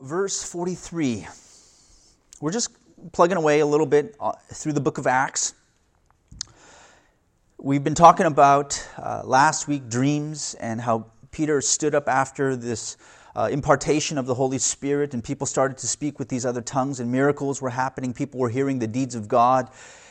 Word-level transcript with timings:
verse 0.00 0.42
43. 0.44 1.26
We're 2.40 2.52
just 2.52 2.70
plugging 3.12 3.36
away 3.36 3.60
a 3.60 3.66
little 3.66 3.86
bit 3.86 4.14
uh, 4.20 4.32
through 4.52 4.72
the 4.72 4.80
book 4.80 4.98
of 4.98 5.06
Acts. 5.06 5.54
We've 7.58 7.82
been 7.82 7.96
talking 7.96 8.26
about 8.26 8.86
uh, 8.96 9.22
last 9.24 9.66
week 9.66 9.88
dreams 9.88 10.54
and 10.60 10.80
how 10.80 11.06
Peter 11.32 11.60
stood 11.60 11.94
up 11.94 12.08
after 12.08 12.54
this 12.54 12.96
uh, 13.34 13.48
impartation 13.50 14.18
of 14.18 14.26
the 14.26 14.34
Holy 14.34 14.58
Spirit, 14.58 15.14
and 15.14 15.22
people 15.22 15.46
started 15.46 15.78
to 15.78 15.86
speak 15.86 16.18
with 16.18 16.28
these 16.28 16.46
other 16.46 16.62
tongues, 16.62 17.00
and 17.00 17.10
miracles 17.10 17.60
were 17.60 17.70
happening. 17.70 18.12
People 18.12 18.40
were 18.40 18.48
hearing 18.48 18.78
the 18.78 18.86
deeds 18.86 19.14
of 19.14 19.26
God. 19.26 19.68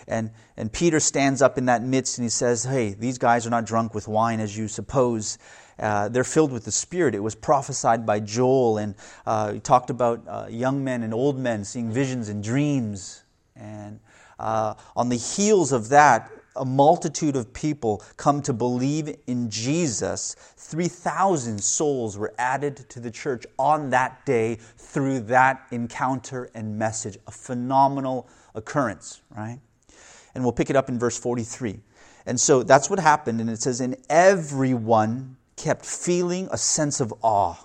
And, 0.07 0.31
and 0.55 0.71
Peter 0.71 0.99
stands 0.99 1.41
up 1.41 1.57
in 1.57 1.65
that 1.65 1.83
midst 1.83 2.17
and 2.17 2.23
he 2.23 2.29
says, 2.29 2.63
Hey, 2.63 2.93
these 2.93 3.17
guys 3.17 3.45
are 3.45 3.49
not 3.49 3.65
drunk 3.65 3.93
with 3.93 4.07
wine 4.07 4.39
as 4.39 4.57
you 4.57 4.69
suppose. 4.69 5.37
Uh, 5.79 6.09
they're 6.09 6.23
filled 6.23 6.51
with 6.51 6.65
the 6.65 6.71
Spirit. 6.71 7.13
It 7.15 7.19
was 7.19 7.35
prophesied 7.35 8.05
by 8.05 8.19
Joel, 8.19 8.77
and 8.77 8.95
uh, 9.25 9.53
he 9.53 9.59
talked 9.59 9.89
about 9.89 10.23
uh, 10.27 10.47
young 10.49 10.83
men 10.83 11.03
and 11.03 11.13
old 11.13 11.37
men 11.37 11.63
seeing 11.63 11.91
visions 11.91 12.29
and 12.29 12.43
dreams. 12.43 13.23
And 13.55 13.99
uh, 14.39 14.75
on 14.95 15.09
the 15.09 15.17
heels 15.17 15.71
of 15.71 15.89
that, 15.89 16.31
a 16.55 16.65
multitude 16.65 17.35
of 17.35 17.53
people 17.53 18.03
come 18.17 18.41
to 18.41 18.53
believe 18.53 19.15
in 19.27 19.49
Jesus. 19.49 20.35
3,000 20.57 21.63
souls 21.63 22.17
were 22.17 22.33
added 22.37 22.89
to 22.89 22.99
the 22.99 23.11
church 23.11 23.45
on 23.57 23.91
that 23.91 24.25
day 24.25 24.55
through 24.77 25.21
that 25.21 25.65
encounter 25.71 26.49
and 26.53 26.77
message. 26.77 27.17
A 27.27 27.31
phenomenal 27.31 28.27
occurrence, 28.55 29.21
right? 29.35 29.59
And 30.33 30.43
we'll 30.43 30.53
pick 30.53 30.69
it 30.69 30.75
up 30.75 30.89
in 30.89 30.99
verse 30.99 31.17
43. 31.17 31.79
And 32.25 32.39
so 32.39 32.63
that's 32.63 32.89
what 32.89 32.99
happened. 32.99 33.39
And 33.39 33.49
it 33.49 33.61
says, 33.61 33.79
And 33.79 33.95
everyone 34.09 35.37
kept 35.57 35.85
feeling 35.85 36.47
a 36.51 36.57
sense 36.57 37.01
of 37.01 37.13
awe. 37.21 37.55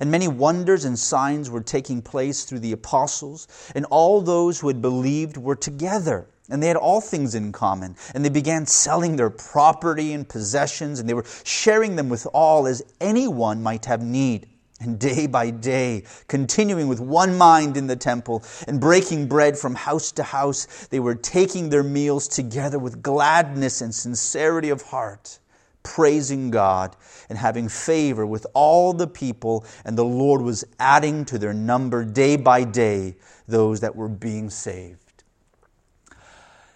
And 0.00 0.10
many 0.10 0.28
wonders 0.28 0.84
and 0.84 0.98
signs 0.98 1.50
were 1.50 1.60
taking 1.60 2.02
place 2.02 2.44
through 2.44 2.60
the 2.60 2.72
apostles, 2.72 3.48
and 3.74 3.84
all 3.86 4.20
those 4.20 4.60
who 4.60 4.68
had 4.68 4.80
believed 4.80 5.36
were 5.36 5.56
together. 5.56 6.26
And 6.48 6.62
they 6.62 6.68
had 6.68 6.76
all 6.76 7.00
things 7.00 7.34
in 7.34 7.52
common. 7.52 7.96
And 8.14 8.24
they 8.24 8.30
began 8.30 8.66
selling 8.66 9.16
their 9.16 9.30
property 9.30 10.12
and 10.12 10.28
possessions, 10.28 11.00
and 11.00 11.08
they 11.08 11.14
were 11.14 11.26
sharing 11.44 11.96
them 11.96 12.08
with 12.08 12.26
all 12.32 12.66
as 12.66 12.82
anyone 13.00 13.62
might 13.62 13.86
have 13.86 14.02
need. 14.02 14.48
And 14.80 14.98
day 14.98 15.28
by 15.28 15.50
day, 15.50 16.04
continuing 16.26 16.88
with 16.88 16.98
one 16.98 17.38
mind 17.38 17.76
in 17.76 17.86
the 17.86 17.94
temple 17.94 18.42
and 18.66 18.80
breaking 18.80 19.28
bread 19.28 19.56
from 19.56 19.76
house 19.76 20.10
to 20.12 20.24
house, 20.24 20.66
they 20.90 20.98
were 20.98 21.14
taking 21.14 21.70
their 21.70 21.84
meals 21.84 22.26
together 22.26 22.80
with 22.80 23.00
gladness 23.00 23.80
and 23.80 23.94
sincerity 23.94 24.70
of 24.70 24.82
heart 24.82 25.38
praising 25.82 26.50
God 26.50 26.96
and 27.28 27.38
having 27.38 27.68
favor 27.68 28.26
with 28.26 28.46
all 28.54 28.92
the 28.92 29.06
people, 29.06 29.64
and 29.84 29.96
the 29.96 30.04
Lord 30.04 30.42
was 30.42 30.64
adding 30.78 31.24
to 31.26 31.38
their 31.38 31.54
number 31.54 32.04
day 32.04 32.36
by 32.36 32.64
day 32.64 33.16
those 33.48 33.80
that 33.80 33.94
were 33.96 34.08
being 34.08 34.50
saved. 34.50 35.24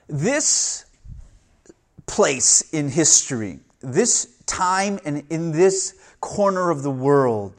This 0.08 0.84
place 2.06 2.62
in 2.72 2.88
history, 2.88 3.58
this 3.80 4.36
time 4.46 4.98
and 5.04 5.24
in 5.30 5.52
this 5.52 5.94
corner 6.20 6.70
of 6.70 6.82
the 6.82 6.90
world, 6.90 7.52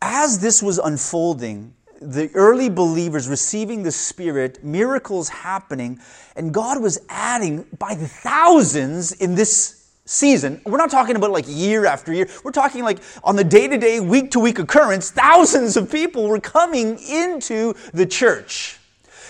as 0.00 0.38
this 0.40 0.62
was 0.62 0.78
unfolding, 0.78 1.74
the 2.00 2.30
early 2.34 2.68
believers 2.68 3.28
receiving 3.28 3.82
the 3.82 3.90
Spirit, 3.90 4.62
miracles 4.62 5.28
happening, 5.28 5.98
and 6.36 6.52
God 6.52 6.82
was 6.82 7.00
adding 7.08 7.64
by 7.78 7.94
the 7.94 8.08
thousands 8.08 9.12
in 9.12 9.34
this 9.34 9.83
season, 10.06 10.60
we're 10.64 10.78
not 10.78 10.90
talking 10.90 11.16
about 11.16 11.30
like 11.30 11.46
year 11.48 11.86
after 11.86 12.12
year. 12.12 12.28
We're 12.42 12.52
talking 12.52 12.84
like 12.84 12.98
on 13.22 13.36
the 13.36 13.44
day 13.44 13.68
to 13.68 13.78
day, 13.78 14.00
week 14.00 14.32
to 14.32 14.40
week 14.40 14.58
occurrence, 14.58 15.10
thousands 15.10 15.76
of 15.76 15.90
people 15.90 16.28
were 16.28 16.40
coming 16.40 16.98
into 16.98 17.74
the 17.92 18.06
church. 18.06 18.78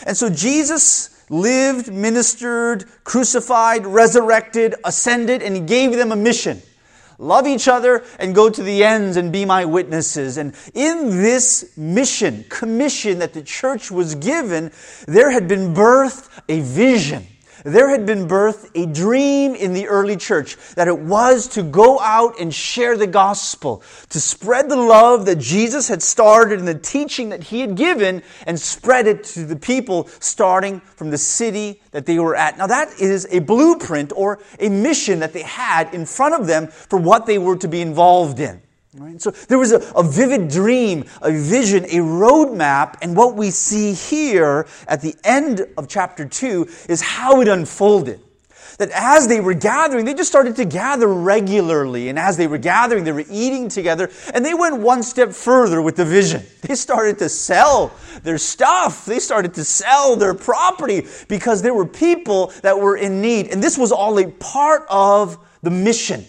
And 0.07 0.17
so 0.17 0.29
Jesus 0.29 1.25
lived, 1.31 1.93
ministered, 1.93 2.85
crucified, 3.05 3.87
resurrected, 3.87 4.75
ascended, 4.85 5.43
and 5.43 5.55
he 5.55 5.63
gave 5.63 5.93
them 5.93 6.13
a 6.13 6.17
mission. 6.17 6.61
Love 7.19 7.47
each 7.47 7.69
other 7.69 8.05
and 8.19 8.35
go 8.35 8.51
to 8.51 8.63
the 8.63 8.83
ends 8.83 9.17
and 9.17 9.33
be 9.33 9.45
my 9.45 9.65
witnesses. 9.65 10.37
And 10.37 10.55
in 10.75 11.11
this 11.11 11.77
mission, 11.77 12.45
commission 12.49 13.21
that 13.21 13.33
the 13.33 13.43
church 13.43 13.91
was 13.91 14.17
given, 14.17 14.73
there 15.07 15.31
had 15.31 15.47
been 15.47 15.73
birthed 15.73 16.29
a 16.49 16.61
vision 16.61 17.27
there 17.65 17.89
had 17.89 18.05
been 18.05 18.29
birthed 18.29 18.71
a 18.75 18.87
dream 18.87 19.55
in 19.55 19.73
the 19.73 19.89
early 19.89 20.17
church 20.17 20.57
that 20.75 20.87
it 20.87 20.99
was 20.99 21.49
to 21.49 21.63
go 21.63 21.99
out 21.99 22.39
and 22.39 22.55
share 22.55 22.97
the 22.97 23.07
gospel, 23.07 23.83
to 24.11 24.21
spread 24.21 24.69
the 24.69 24.77
love 24.77 25.27
that 25.27 25.39
Jesus 25.39 25.89
had 25.89 26.03
started 26.03 26.59
and 26.59 26.69
the 26.69 26.79
teaching 26.79 27.31
that 27.31 27.43
he 27.43 27.61
had 27.61 27.75
given 27.75 28.23
and 28.47 28.61
spread 28.61 29.07
it 29.07 29.25
to 29.25 29.47
the 29.47 29.57
people 29.57 30.09
starting 30.21 30.81
from 30.81 31.11
the 31.11 31.19
city 31.19 31.81
that 31.91 32.05
they 32.05 32.19
were 32.19 32.37
at. 32.37 32.59
Now 32.59 32.67
that 32.67 33.01
is 33.01 33.27
a 33.31 33.39
blueprint 33.39 34.13
or 34.15 34.41
a 34.61 34.69
mission 34.69 35.21
that 35.21 35.33
they 35.33 35.43
had 35.43 35.95
in 35.95 36.05
front 36.05 36.35
of 36.35 36.47
them 36.47 36.67
for 36.67 36.99
what 36.99 37.25
they 37.25 37.39
were 37.39 37.57
to 37.57 37.69
be 37.69 37.81
involved 37.81 38.41
in. 38.41 38.61
Right? 38.97 39.21
So 39.21 39.33
there 39.33 39.59
was 39.59 39.73
a, 39.73 39.81
a, 39.97 40.05
vivid 40.05 40.49
dream, 40.49 41.05
a 41.21 41.33
vision, 41.33 41.85
a 41.87 41.99
roadmap, 41.99 42.95
and 43.03 43.17
what 43.17 43.35
we 43.35 43.51
see 43.51 43.93
here 43.93 44.69
at 44.87 45.01
the 45.01 45.17
end 45.25 45.67
of 45.77 45.89
chapter 45.89 46.25
2 46.25 46.69
is 46.89 47.01
how 47.01 47.41
it 47.41 47.49
unfolded. 47.49 48.21
That 48.79 48.91
as 48.91 49.27
they 49.27 49.41
were 49.41 49.55
gathering, 49.55 50.05
they 50.05 50.15
just 50.15 50.31
started 50.31 50.55
to 50.57 50.65
gather 50.65 51.09
regularly. 51.09 52.09
And 52.09 52.21
as 52.21 52.37
they 52.37 52.47
were 52.47 52.59
gathering, 52.59 53.03
they 53.03 53.11
were 53.11 53.25
eating 53.29 53.69
together. 53.69 54.11
And 54.33 54.45
they 54.45 54.55
went 54.55 54.79
one 54.79 55.03
step 55.03 55.33
further 55.33 55.83
with 55.83 55.97
the 55.97 56.05
vision. 56.05 56.43
They 56.63 56.77
started 56.77 57.19
to 57.19 57.29
sell 57.29 57.93
their 58.23 58.39
stuff. 58.39 59.05
They 59.05 59.19
started 59.19 59.55
to 59.55 59.65
sell 59.65 60.17
their 60.17 60.35
property 60.35 61.07
because 61.29 61.63
there 61.63 61.75
were 61.75 61.87
people 61.87 62.53
that 62.63 62.79
were 62.79 62.97
in 62.97 63.21
need. 63.21 63.49
And 63.49 63.63
this 63.63 63.77
was 63.77 63.93
all 63.93 64.19
a 64.19 64.31
part 64.31 64.87
of 64.89 65.37
the 65.63 65.71
mission 65.71 66.25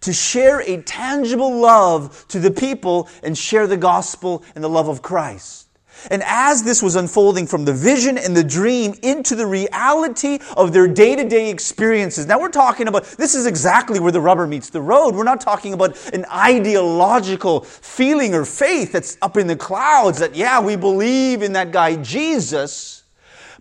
to 0.00 0.12
share 0.12 0.60
a 0.62 0.82
tangible 0.82 1.60
love 1.60 2.24
to 2.28 2.40
the 2.40 2.50
people 2.50 3.08
and 3.22 3.36
share 3.36 3.66
the 3.66 3.76
gospel 3.76 4.44
and 4.54 4.64
the 4.64 4.68
love 4.68 4.88
of 4.88 5.02
Christ. 5.02 5.68
And 6.10 6.22
as 6.24 6.62
this 6.62 6.82
was 6.82 6.96
unfolding 6.96 7.46
from 7.46 7.64
the 7.66 7.74
vision 7.74 8.16
and 8.16 8.34
the 8.34 8.44
dream 8.44 8.94
into 9.02 9.34
the 9.34 9.46
reality 9.46 10.38
of 10.56 10.72
their 10.72 10.88
day 10.88 11.14
to 11.14 11.28
day 11.28 11.50
experiences. 11.50 12.26
Now 12.26 12.40
we're 12.40 12.48
talking 12.48 12.88
about, 12.88 13.04
this 13.04 13.34
is 13.34 13.44
exactly 13.44 14.00
where 14.00 14.12
the 14.12 14.20
rubber 14.20 14.46
meets 14.46 14.70
the 14.70 14.80
road. 14.80 15.14
We're 15.14 15.24
not 15.24 15.40
talking 15.42 15.74
about 15.74 15.98
an 16.14 16.24
ideological 16.32 17.60
feeling 17.60 18.34
or 18.34 18.46
faith 18.46 18.92
that's 18.92 19.18
up 19.20 19.36
in 19.36 19.46
the 19.46 19.56
clouds 19.56 20.20
that, 20.20 20.34
yeah, 20.34 20.60
we 20.60 20.76
believe 20.76 21.42
in 21.42 21.52
that 21.52 21.70
guy 21.70 21.96
Jesus. 21.96 23.02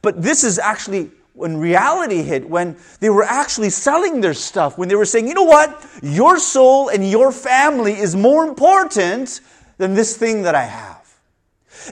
But 0.01 0.21
this 0.21 0.45
is 0.45 0.59
actually 0.59 1.11
when 1.39 1.55
reality 1.55 2.21
hit, 2.21 2.49
when 2.49 2.75
they 2.99 3.09
were 3.09 3.23
actually 3.23 3.69
selling 3.69 4.19
their 4.19 4.33
stuff, 4.33 4.77
when 4.77 4.89
they 4.89 4.95
were 4.95 5.05
saying, 5.05 5.25
you 5.25 5.33
know 5.33 5.45
what, 5.45 5.87
your 6.03 6.37
soul 6.37 6.89
and 6.89 7.09
your 7.09 7.31
family 7.31 7.93
is 7.93 8.13
more 8.13 8.45
important 8.45 9.39
than 9.77 9.93
this 9.93 10.17
thing 10.17 10.41
that 10.41 10.53
I 10.53 10.65
have. 10.65 10.97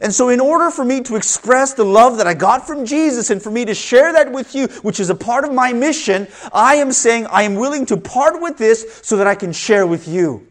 And 0.01 0.13
so, 0.13 0.27
in 0.27 0.41
order 0.41 0.69
for 0.69 0.83
me 0.83 0.99
to 1.03 1.15
express 1.15 1.73
the 1.73 1.85
love 1.85 2.17
that 2.17 2.27
I 2.27 2.33
got 2.33 2.67
from 2.67 2.85
Jesus 2.85 3.29
and 3.29 3.41
for 3.41 3.49
me 3.49 3.63
to 3.63 3.73
share 3.73 4.11
that 4.11 4.33
with 4.33 4.53
you, 4.53 4.67
which 4.81 4.99
is 4.99 5.09
a 5.09 5.15
part 5.15 5.45
of 5.45 5.53
my 5.53 5.71
mission, 5.71 6.27
I 6.51 6.75
am 6.75 6.91
saying 6.91 7.25
I 7.27 7.43
am 7.43 7.55
willing 7.55 7.85
to 7.85 7.95
part 7.95 8.41
with 8.41 8.57
this 8.57 8.99
so 9.01 9.15
that 9.15 9.27
I 9.27 9.35
can 9.35 9.53
share 9.53 9.87
with 9.87 10.09
you. 10.09 10.45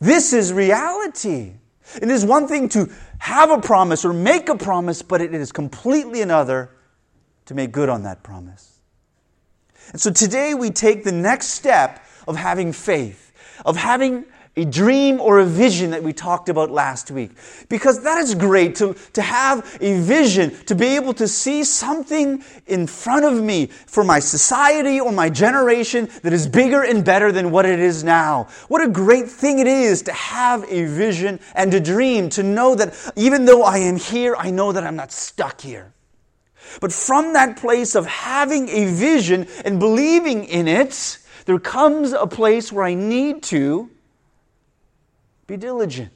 This 0.00 0.32
is 0.32 0.52
reality. 0.52 1.52
It 2.02 2.08
is 2.08 2.24
one 2.24 2.48
thing 2.48 2.68
to 2.70 2.90
have 3.20 3.52
a 3.52 3.60
promise 3.60 4.04
or 4.04 4.12
make 4.12 4.48
a 4.48 4.56
promise, 4.56 5.00
but 5.00 5.20
it 5.20 5.32
is 5.32 5.52
completely 5.52 6.22
another 6.22 6.70
to 7.50 7.54
make 7.56 7.72
good 7.72 7.88
on 7.88 8.04
that 8.04 8.22
promise. 8.22 8.78
And 9.90 10.00
so 10.00 10.12
today 10.12 10.54
we 10.54 10.70
take 10.70 11.02
the 11.02 11.10
next 11.10 11.48
step 11.48 12.06
of 12.28 12.36
having 12.36 12.72
faith, 12.72 13.32
of 13.66 13.76
having 13.76 14.24
a 14.56 14.64
dream 14.64 15.20
or 15.20 15.40
a 15.40 15.44
vision 15.44 15.90
that 15.90 16.00
we 16.00 16.12
talked 16.12 16.48
about 16.48 16.70
last 16.70 17.10
week. 17.10 17.32
Because 17.68 18.04
that 18.04 18.18
is 18.18 18.36
great 18.36 18.76
to, 18.76 18.94
to 19.14 19.22
have 19.22 19.78
a 19.80 20.00
vision, 20.00 20.54
to 20.66 20.76
be 20.76 20.94
able 20.94 21.12
to 21.14 21.26
see 21.26 21.64
something 21.64 22.44
in 22.68 22.86
front 22.86 23.24
of 23.24 23.42
me 23.42 23.66
for 23.66 24.04
my 24.04 24.20
society 24.20 25.00
or 25.00 25.10
my 25.10 25.28
generation 25.28 26.08
that 26.22 26.32
is 26.32 26.46
bigger 26.46 26.84
and 26.84 27.04
better 27.04 27.32
than 27.32 27.50
what 27.50 27.66
it 27.66 27.80
is 27.80 28.04
now. 28.04 28.46
What 28.68 28.80
a 28.80 28.88
great 28.88 29.28
thing 29.28 29.58
it 29.58 29.66
is 29.66 30.02
to 30.02 30.12
have 30.12 30.62
a 30.70 30.84
vision 30.84 31.40
and 31.56 31.74
a 31.74 31.80
dream, 31.80 32.28
to 32.28 32.44
know 32.44 32.76
that 32.76 33.12
even 33.16 33.44
though 33.44 33.64
I 33.64 33.78
am 33.78 33.96
here, 33.96 34.36
I 34.36 34.52
know 34.52 34.70
that 34.70 34.84
I'm 34.84 34.94
not 34.94 35.10
stuck 35.10 35.60
here. 35.60 35.92
But 36.80 36.92
from 36.92 37.32
that 37.32 37.56
place 37.56 37.94
of 37.94 38.06
having 38.06 38.68
a 38.68 38.92
vision 38.92 39.46
and 39.64 39.80
believing 39.80 40.44
in 40.44 40.68
it, 40.68 41.18
there 41.46 41.58
comes 41.58 42.12
a 42.12 42.26
place 42.26 42.70
where 42.70 42.84
I 42.84 42.94
need 42.94 43.42
to 43.44 43.90
be 45.46 45.56
diligent. 45.56 46.12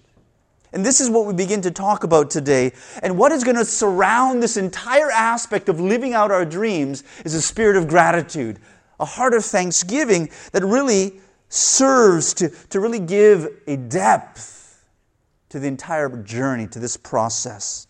And 0.72 0.84
this 0.84 1.00
is 1.00 1.08
what 1.08 1.24
we 1.24 1.32
begin 1.32 1.60
to 1.62 1.70
talk 1.70 2.02
about 2.02 2.30
today. 2.30 2.72
And 3.02 3.16
what 3.16 3.30
is 3.30 3.44
going 3.44 3.56
to 3.56 3.64
surround 3.64 4.42
this 4.42 4.56
entire 4.56 5.10
aspect 5.10 5.68
of 5.68 5.80
living 5.80 6.14
out 6.14 6.32
our 6.32 6.44
dreams 6.44 7.04
is 7.24 7.34
a 7.34 7.40
spirit 7.40 7.76
of 7.76 7.86
gratitude, 7.86 8.58
a 8.98 9.04
heart 9.04 9.34
of 9.34 9.44
thanksgiving 9.44 10.30
that 10.52 10.64
really 10.64 11.20
serves 11.48 12.34
to, 12.34 12.48
to 12.70 12.80
really 12.80 12.98
give 12.98 13.48
a 13.68 13.76
depth 13.76 14.84
to 15.50 15.60
the 15.60 15.68
entire 15.68 16.08
journey, 16.24 16.66
to 16.66 16.80
this 16.80 16.96
process. 16.96 17.86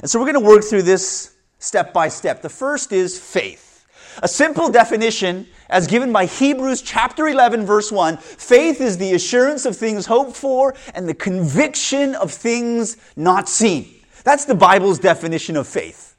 And 0.00 0.10
so 0.10 0.18
we're 0.18 0.32
going 0.32 0.44
to 0.44 0.48
work 0.48 0.64
through 0.64 0.82
this 0.82 1.36
step 1.58 1.92
by 1.92 2.08
step. 2.08 2.42
The 2.42 2.48
first 2.48 2.92
is 2.92 3.18
faith. 3.18 3.86
A 4.22 4.28
simple 4.28 4.70
definition, 4.70 5.46
as 5.68 5.86
given 5.86 6.12
by 6.12 6.26
Hebrews 6.26 6.82
chapter 6.82 7.28
11, 7.28 7.64
verse 7.64 7.92
1 7.92 8.16
faith 8.16 8.80
is 8.80 8.98
the 8.98 9.14
assurance 9.14 9.64
of 9.64 9.76
things 9.76 10.06
hoped 10.06 10.36
for 10.36 10.74
and 10.94 11.08
the 11.08 11.14
conviction 11.14 12.14
of 12.16 12.32
things 12.32 12.96
not 13.16 13.48
seen. 13.48 13.94
That's 14.24 14.44
the 14.44 14.54
Bible's 14.54 14.98
definition 14.98 15.56
of 15.56 15.66
faith. 15.66 16.16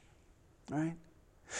Right? 0.70 0.94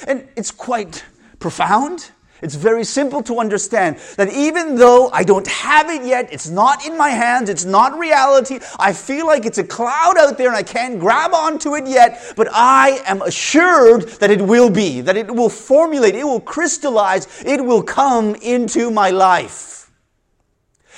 And 0.07 0.29
it's 0.37 0.51
quite 0.51 1.05
profound. 1.39 2.11
It's 2.43 2.55
very 2.55 2.85
simple 2.85 3.23
to 3.25 3.39
understand 3.39 3.99
that 4.17 4.33
even 4.33 4.77
though 4.77 5.11
I 5.11 5.25
don't 5.25 5.47
have 5.47 5.91
it 5.91 6.05
yet, 6.05 6.33
it's 6.33 6.49
not 6.49 6.87
in 6.87 6.97
my 6.97 7.11
hands, 7.11 7.51
it's 7.51 7.65
not 7.65 7.99
reality, 7.99 8.61
I 8.79 8.93
feel 8.93 9.27
like 9.27 9.45
it's 9.45 9.59
a 9.59 9.65
cloud 9.65 10.17
out 10.19 10.39
there 10.39 10.49
and 10.49 10.57
I 10.57 10.63
can't 10.63 10.99
grab 10.99 11.35
onto 11.35 11.75
it 11.77 11.87
yet, 11.87 12.33
but 12.37 12.49
I 12.51 13.03
am 13.07 13.21
assured 13.23 14.09
that 14.21 14.31
it 14.31 14.41
will 14.41 14.71
be, 14.71 15.01
that 15.03 15.17
it 15.17 15.35
will 15.35 15.51
formulate, 15.51 16.15
it 16.15 16.25
will 16.25 16.41
crystallize, 16.41 17.43
it 17.45 17.65
will 17.65 17.83
come 17.83 18.35
into 18.37 18.91
my 18.91 19.11
life. 19.11 19.91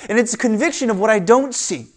And 0.09 0.17
it's 0.17 0.33
a 0.33 0.37
conviction 0.37 0.89
of 0.89 0.99
what 0.99 1.09
I 1.09 1.19
don't 1.19 1.53
see. 1.53 1.87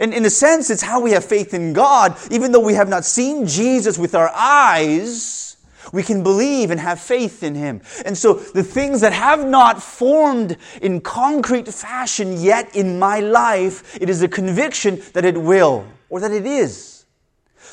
And 0.00 0.14
in 0.14 0.24
a 0.24 0.30
sense, 0.30 0.70
it's 0.70 0.82
how 0.82 1.00
we 1.00 1.12
have 1.12 1.24
faith 1.24 1.52
in 1.52 1.74
God, 1.74 2.16
even 2.30 2.52
though 2.52 2.60
we 2.60 2.74
have 2.74 2.88
not 2.88 3.04
seen 3.04 3.46
Jesus 3.46 3.98
with 3.98 4.14
our 4.14 4.30
eyes 4.34 5.56
we 5.92 6.02
can 6.02 6.22
believe 6.22 6.70
and 6.70 6.80
have 6.80 7.00
faith 7.00 7.42
in 7.42 7.54
Him. 7.54 7.80
And 8.04 8.16
so 8.16 8.34
the 8.34 8.62
things 8.62 9.00
that 9.00 9.12
have 9.12 9.46
not 9.46 9.82
formed 9.82 10.56
in 10.80 11.00
concrete 11.00 11.68
fashion 11.68 12.40
yet 12.40 12.76
in 12.76 12.98
my 12.98 13.20
life, 13.20 13.98
it 14.00 14.08
is 14.08 14.22
a 14.22 14.28
conviction 14.28 15.02
that 15.14 15.24
it 15.24 15.36
will, 15.36 15.86
or 16.08 16.20
that 16.20 16.30
it 16.30 16.46
is. 16.46 17.06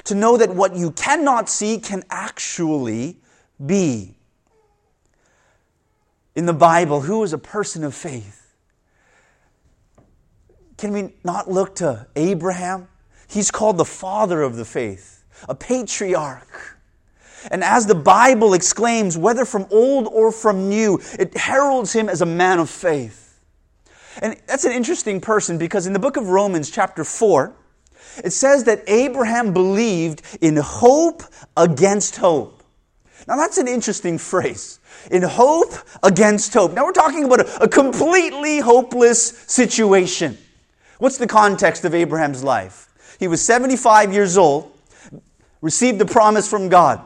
To 0.06 0.16
know 0.16 0.38
that 0.38 0.56
what 0.56 0.76
you 0.76 0.92
cannot 0.92 1.50
see 1.50 1.78
can 1.78 2.04
actually 2.10 3.20
be. 3.64 4.16
In 6.36 6.46
the 6.46 6.54
Bible, 6.54 7.02
who 7.02 7.24
is 7.24 7.34
a 7.34 7.38
person 7.38 7.84
of 7.84 7.94
faith? 7.94 8.56
Can 10.78 10.94
we 10.94 11.14
not 11.26 11.52
look 11.52 11.76
to 11.76 12.08
Abraham? 12.16 12.88
He's 13.28 13.52
called 13.52 13.78
the 13.78 13.86
father 13.86 14.42
of 14.42 14.56
the 14.56 14.64
faith, 14.64 15.26
a 15.50 15.54
patriarch. 15.54 16.79
And 17.52 17.64
as 17.64 17.86
the 17.86 17.96
Bible 17.96 18.54
exclaims, 18.54 19.18
whether 19.18 19.46
from 19.46 19.66
old 19.72 20.08
or 20.08 20.32
from 20.32 20.70
new, 20.70 21.00
it 21.18 21.36
heralds 21.38 21.94
him 21.94 22.10
as 22.10 22.22
a 22.22 22.26
man 22.26 22.60
of 22.60 22.70
faith. 22.70 23.40
And 24.22 24.38
that's 24.48 24.66
an 24.66 24.72
interesting 24.72 25.22
person 25.22 25.58
because 25.58 25.88
in 25.88 25.94
the 25.94 26.00
book 26.00 26.18
of 26.18 26.28
Romans, 26.28 26.70
chapter 26.70 27.04
4, 27.04 27.54
it 28.24 28.32
says 28.32 28.66
that 28.66 28.84
Abraham 28.88 29.54
believed 29.54 30.22
in 30.42 30.58
hope 30.58 31.24
against 31.56 32.18
hope. 32.18 32.64
Now, 33.28 33.38
that's 33.38 33.58
an 33.58 33.68
interesting 33.68 34.18
phrase. 34.18 34.80
In 35.12 35.22
hope 35.22 35.74
against 36.04 36.54
hope. 36.54 36.74
Now, 36.74 36.86
we're 36.86 36.92
talking 36.92 37.24
about 37.26 37.42
a, 37.42 37.64
a 37.64 37.68
completely 37.68 38.60
hopeless 38.60 39.30
situation. 39.48 40.38
What's 40.98 41.18
the 41.18 41.28
context 41.28 41.86
of 41.86 41.94
Abraham's 41.94 42.44
life? 42.44 42.88
He 43.20 43.28
was 43.28 43.42
75 43.42 44.14
years 44.14 44.38
old, 44.38 44.72
received 45.62 46.00
the 46.00 46.06
promise 46.06 46.50
from 46.50 46.70
God. 46.70 47.02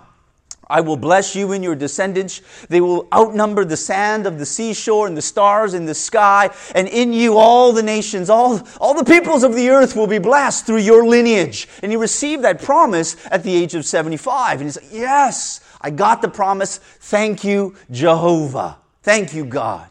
I 0.74 0.82
will 0.82 0.98
bless 0.98 1.36
you 1.36 1.52
and 1.52 1.64
your 1.64 1.76
descendants. 1.76 2.42
They 2.68 2.82
will 2.82 3.08
outnumber 3.14 3.64
the 3.64 3.78
sand 3.78 4.26
of 4.26 4.40
the 4.40 4.46
seashore 4.48 5.06
and 5.06 5.16
the 5.16 5.22
stars 5.22 5.76
in 5.76 5.86
the 5.86 5.94
sky. 5.94 6.50
And 6.74 6.88
in 6.88 7.14
you, 7.14 7.38
all 7.38 7.74
the 7.74 7.84
nations, 7.84 8.28
all, 8.28 8.60
all 8.82 8.96
the 8.96 9.06
peoples 9.06 9.44
of 9.44 9.54
the 9.54 9.70
earth 9.70 9.96
will 9.96 10.08
be 10.08 10.18
blessed 10.18 10.66
through 10.66 10.80
your 10.80 11.06
lineage. 11.06 11.68
And 11.84 11.92
he 11.92 11.96
received 11.96 12.44
that 12.44 12.60
promise 12.60 13.16
at 13.30 13.44
the 13.44 13.56
age 13.56 13.76
of 13.76 13.86
75. 13.86 14.62
And 14.62 14.68
he 14.68 14.72
said, 14.72 14.88
Yes, 14.92 15.60
I 15.80 15.92
got 15.92 16.24
the 16.24 16.28
promise. 16.28 16.80
Thank 16.80 17.44
you, 17.44 17.76
Jehovah. 17.92 18.78
Thank 19.04 19.36
you, 19.36 19.46
God. 19.46 19.88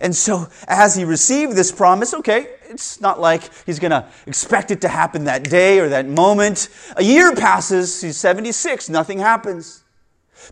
And 0.00 0.16
so, 0.16 0.48
as 0.66 0.94
he 0.94 1.04
received 1.04 1.54
this 1.54 1.70
promise, 1.70 2.14
okay, 2.14 2.48
it's 2.70 2.98
not 3.02 3.20
like 3.20 3.50
he's 3.66 3.78
going 3.78 3.90
to 3.90 4.08
expect 4.26 4.70
it 4.70 4.80
to 4.80 4.88
happen 4.88 5.24
that 5.24 5.44
day 5.44 5.80
or 5.80 5.90
that 5.90 6.08
moment. 6.08 6.70
A 6.96 7.04
year 7.04 7.34
passes, 7.34 8.00
he's 8.00 8.16
76, 8.16 8.88
nothing 8.88 9.18
happens. 9.18 9.81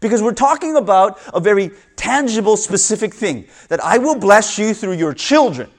Because 0.00 0.22
we're 0.22 0.32
talking 0.32 0.76
about 0.76 1.18
a 1.34 1.40
very 1.40 1.70
tangible, 1.96 2.56
specific 2.56 3.14
thing 3.14 3.46
that 3.68 3.82
I 3.84 3.98
will 3.98 4.16
bless 4.16 4.58
you 4.58 4.74
through 4.74 4.94
your 4.94 5.14
children. 5.14 5.70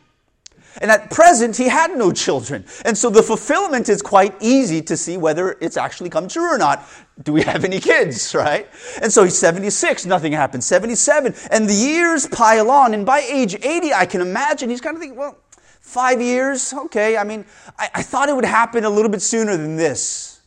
And 0.80 0.90
at 0.90 1.10
present, 1.10 1.58
he 1.58 1.68
had 1.68 1.98
no 1.98 2.12
children. 2.12 2.64
And 2.86 2.98
so 2.98 3.10
the 3.10 3.24
fulfillment 3.24 3.90
is 3.90 4.02
quite 4.02 4.34
easy 4.40 4.82
to 4.84 4.96
see 4.96 5.18
whether 5.18 5.58
it's 5.60 5.76
actually 5.76 6.10
come 6.10 6.28
true 6.28 6.54
or 6.54 6.58
not. 6.58 6.88
Do 7.24 7.34
we 7.34 7.42
have 7.42 7.66
any 7.66 7.80
kids, 7.80 8.34
right? 8.36 8.70
And 9.02 9.12
so 9.12 9.24
he's 9.24 9.38
76, 9.38 10.06
nothing 10.06 10.32
happens. 10.32 10.66
77, 10.66 11.36
and 11.52 11.68
the 11.68 11.74
years 11.74 12.28
pile 12.28 12.72
on. 12.72 12.94
And 12.94 13.06
by 13.06 13.20
age 13.20 13.56
80, 13.56 13.94
I 13.94 14.06
can 14.06 14.22
imagine 14.22 14.70
he's 14.70 14.82
kind 14.82 14.96
of 14.96 15.02
thinking, 15.02 15.20
well, 15.20 15.38
five 15.82 16.22
years, 16.22 16.74
okay. 16.74 17.18
I 17.18 17.26
mean, 17.26 17.46
I, 17.78 17.90
I 17.96 18.02
thought 18.02 18.30
it 18.30 18.36
would 18.36 18.46
happen 18.46 18.86
a 18.86 18.90
little 18.90 19.12
bit 19.12 19.22
sooner 19.22 19.58
than 19.58 19.76
this. 19.76 20.40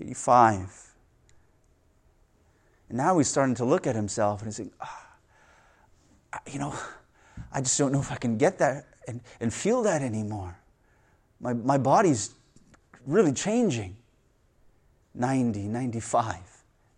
85. 0.00 0.87
And 2.88 2.98
now 2.98 3.18
he's 3.18 3.28
starting 3.28 3.54
to 3.56 3.64
look 3.64 3.86
at 3.86 3.94
himself 3.94 4.40
and 4.40 4.48
he's 4.48 4.56
saying, 4.56 4.72
oh, 4.80 4.98
you 6.50 6.58
know, 6.58 6.74
I 7.52 7.60
just 7.60 7.78
don't 7.78 7.92
know 7.92 8.00
if 8.00 8.12
I 8.12 8.16
can 8.16 8.38
get 8.38 8.58
that 8.58 8.86
and, 9.06 9.20
and 9.40 9.52
feel 9.52 9.82
that 9.82 10.02
anymore. 10.02 10.58
My, 11.40 11.52
my 11.52 11.78
body's 11.78 12.34
really 13.06 13.32
changing. 13.32 13.96
90, 15.14 15.62
95, 15.68 16.36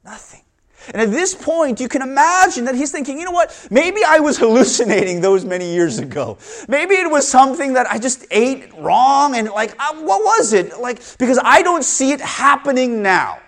nothing. 0.05 0.43
And 0.89 1.03
at 1.03 1.11
this 1.11 1.35
point, 1.35 1.79
you 1.79 1.89
can 1.89 2.03
imagine 2.03 2.65
that 2.65 2.75
he's 2.75 2.91
thinking, 2.91 3.19
you 3.19 3.25
know 3.25 3.31
what? 3.33 3.69
Maybe 3.71 4.01
I 4.07 4.21
was 4.21 4.39
hallucinating 4.39 5.21
those 5.21 5.45
many 5.45 5.73
years 5.75 5.99
ago. 5.99 6.39
Maybe 6.69 6.95
it 6.95 7.11
was 7.11 7.29
something 7.29 7.75
that 7.75 7.91
I 7.91 7.99
just 7.99 8.27
ate 8.31 8.73
wrong 8.79 9.37
and 9.37 9.49
like, 9.51 9.75
uh, 9.79 9.95
what 9.97 10.25
was 10.25 10.53
it? 10.53 10.81
Like, 10.81 11.03
because 11.19 11.39
I 11.43 11.63
don't 11.63 11.85
see 11.85 12.13
it 12.13 12.21
happening 12.21 13.03
now. 13.03 13.41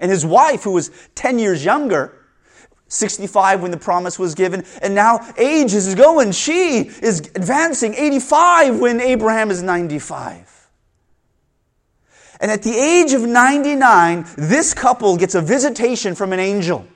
And 0.00 0.10
his 0.10 0.24
wife, 0.24 0.62
who 0.62 0.72
was 0.72 0.90
10 1.14 1.38
years 1.38 1.64
younger, 1.64 2.14
65 2.88 3.62
when 3.62 3.70
the 3.70 3.76
promise 3.76 4.18
was 4.18 4.34
given, 4.34 4.64
and 4.80 4.94
now 4.94 5.20
age 5.36 5.74
is 5.74 5.94
going. 5.94 6.32
She 6.32 6.86
is 6.86 7.20
advancing, 7.34 7.94
85 7.94 8.78
when 8.78 9.00
Abraham 9.00 9.50
is 9.50 9.62
95. 9.62 10.70
And 12.40 12.50
at 12.50 12.62
the 12.62 12.74
age 12.74 13.12
of 13.12 13.22
99, 13.22 14.26
this 14.36 14.72
couple 14.72 15.16
gets 15.16 15.34
a 15.34 15.42
visitation 15.42 16.14
from 16.14 16.32
an 16.32 16.38
angel. 16.38 16.86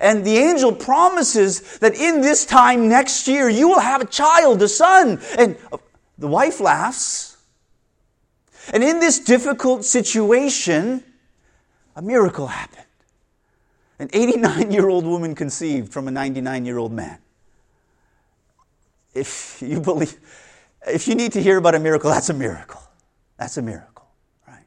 And 0.00 0.24
the 0.24 0.36
angel 0.38 0.74
promises 0.74 1.78
that 1.78 1.94
in 1.94 2.20
this 2.20 2.44
time 2.44 2.88
next 2.88 3.28
year, 3.28 3.48
you 3.48 3.68
will 3.68 3.80
have 3.80 4.00
a 4.00 4.06
child, 4.06 4.62
a 4.62 4.68
son. 4.68 5.20
And 5.38 5.56
the 6.18 6.26
wife 6.26 6.60
laughs. 6.60 7.36
And 8.72 8.82
in 8.82 9.00
this 9.00 9.20
difficult 9.20 9.84
situation, 9.84 11.04
a 11.96 12.02
miracle 12.02 12.46
happened. 12.46 12.84
An 13.98 14.10
89 14.12 14.70
year 14.70 14.88
old 14.88 15.04
woman 15.04 15.34
conceived 15.34 15.92
from 15.92 16.06
a 16.06 16.10
99 16.10 16.64
year 16.66 16.78
old 16.78 16.92
man. 16.92 17.18
If 19.14 19.62
you 19.62 19.80
believe, 19.80 20.14
if 20.86 21.08
you 21.08 21.14
need 21.14 21.32
to 21.32 21.42
hear 21.42 21.56
about 21.56 21.74
a 21.74 21.80
miracle, 21.80 22.10
that's 22.10 22.28
a 22.28 22.34
miracle. 22.34 22.82
That's 23.38 23.56
a 23.56 23.62
miracle, 23.62 24.06
right? 24.46 24.66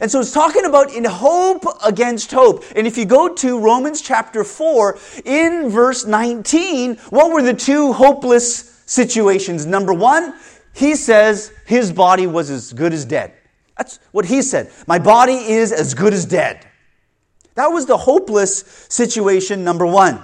And 0.00 0.08
so 0.08 0.20
it's 0.20 0.32
talking 0.32 0.64
about 0.64 0.92
in 0.92 1.04
hope 1.04 1.64
against 1.84 2.30
hope. 2.30 2.64
And 2.76 2.86
if 2.86 2.96
you 2.96 3.04
go 3.04 3.34
to 3.34 3.58
Romans 3.58 4.00
chapter 4.00 4.44
4, 4.44 4.98
in 5.24 5.68
verse 5.68 6.06
19, 6.06 6.96
what 7.10 7.32
were 7.32 7.42
the 7.42 7.54
two 7.54 7.92
hopeless 7.92 8.82
situations? 8.86 9.66
Number 9.66 9.92
one, 9.92 10.34
he 10.74 10.94
says 10.94 11.52
his 11.66 11.92
body 11.92 12.28
was 12.28 12.50
as 12.50 12.72
good 12.72 12.92
as 12.92 13.04
dead. 13.04 13.32
That's 13.78 14.00
what 14.10 14.26
he 14.26 14.42
said. 14.42 14.70
My 14.86 14.98
body 14.98 15.34
is 15.34 15.72
as 15.72 15.94
good 15.94 16.12
as 16.12 16.26
dead. 16.26 16.66
That 17.54 17.68
was 17.68 17.86
the 17.86 17.96
hopeless 17.96 18.60
situation 18.88 19.64
number 19.64 19.86
one. 19.86 20.20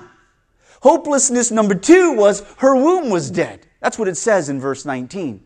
Hopelessness 0.82 1.50
number 1.50 1.75
two 1.75 2.12
was 2.12 2.42
her 2.58 2.76
womb 2.76 3.08
was 3.11 3.30
dead. 3.30 3.66
That's 3.80 3.99
what 3.99 4.08
it 4.08 4.16
says 4.16 4.49
in 4.49 4.61
verse 4.61 4.84
19. 4.84 5.42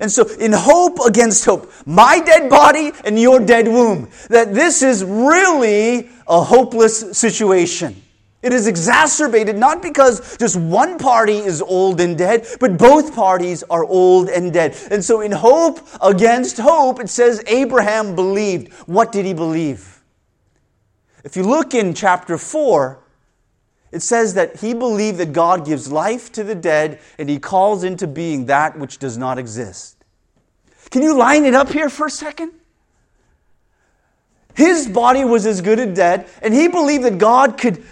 And 0.00 0.10
so, 0.10 0.28
in 0.28 0.52
hope 0.52 0.98
against 1.06 1.44
hope, 1.44 1.70
my 1.86 2.20
dead 2.20 2.50
body 2.50 2.92
and 3.04 3.18
your 3.18 3.40
dead 3.40 3.68
womb, 3.68 4.10
that 4.28 4.52
this 4.52 4.82
is 4.82 5.04
really 5.04 6.10
a 6.26 6.42
hopeless 6.42 7.16
situation. 7.16 8.02
It 8.40 8.52
is 8.52 8.68
exacerbated 8.68 9.56
not 9.56 9.82
because 9.82 10.36
just 10.36 10.56
one 10.56 10.96
party 10.96 11.38
is 11.38 11.60
old 11.60 12.00
and 12.00 12.16
dead, 12.16 12.46
but 12.60 12.78
both 12.78 13.14
parties 13.14 13.64
are 13.64 13.84
old 13.84 14.28
and 14.28 14.52
dead. 14.52 14.76
And 14.92 15.04
so, 15.04 15.20
in 15.22 15.32
hope 15.32 15.80
against 16.00 16.58
hope, 16.58 17.00
it 17.00 17.08
says 17.08 17.42
Abraham 17.48 18.14
believed. 18.14 18.72
What 18.86 19.10
did 19.10 19.26
he 19.26 19.34
believe? 19.34 20.04
If 21.24 21.36
you 21.36 21.42
look 21.42 21.74
in 21.74 21.94
chapter 21.94 22.38
4, 22.38 23.00
It 23.90 24.00
says 24.00 24.34
that 24.34 24.56
he 24.56 24.74
believed 24.74 25.18
that 25.18 25.32
God 25.32 25.64
gives 25.64 25.90
life 25.90 26.30
to 26.32 26.44
the 26.44 26.54
dead 26.54 27.00
and 27.18 27.28
he 27.28 27.38
calls 27.38 27.84
into 27.84 28.06
being 28.06 28.46
that 28.46 28.78
which 28.78 28.98
does 28.98 29.16
not 29.16 29.38
exist. 29.38 29.96
Can 30.90 31.02
you 31.02 31.16
line 31.16 31.44
it 31.44 31.54
up 31.54 31.70
here 31.70 31.88
for 31.88 32.06
a 32.06 32.10
second? 32.10 32.52
His 34.54 34.88
body 34.88 35.24
was 35.24 35.46
as 35.46 35.60
good 35.60 35.78
as 35.78 35.94
dead, 35.94 36.28
and 36.42 36.52
he 36.52 36.66
believed 36.66 37.04
that 37.04 37.18
God 37.18 37.58
could 37.58 37.84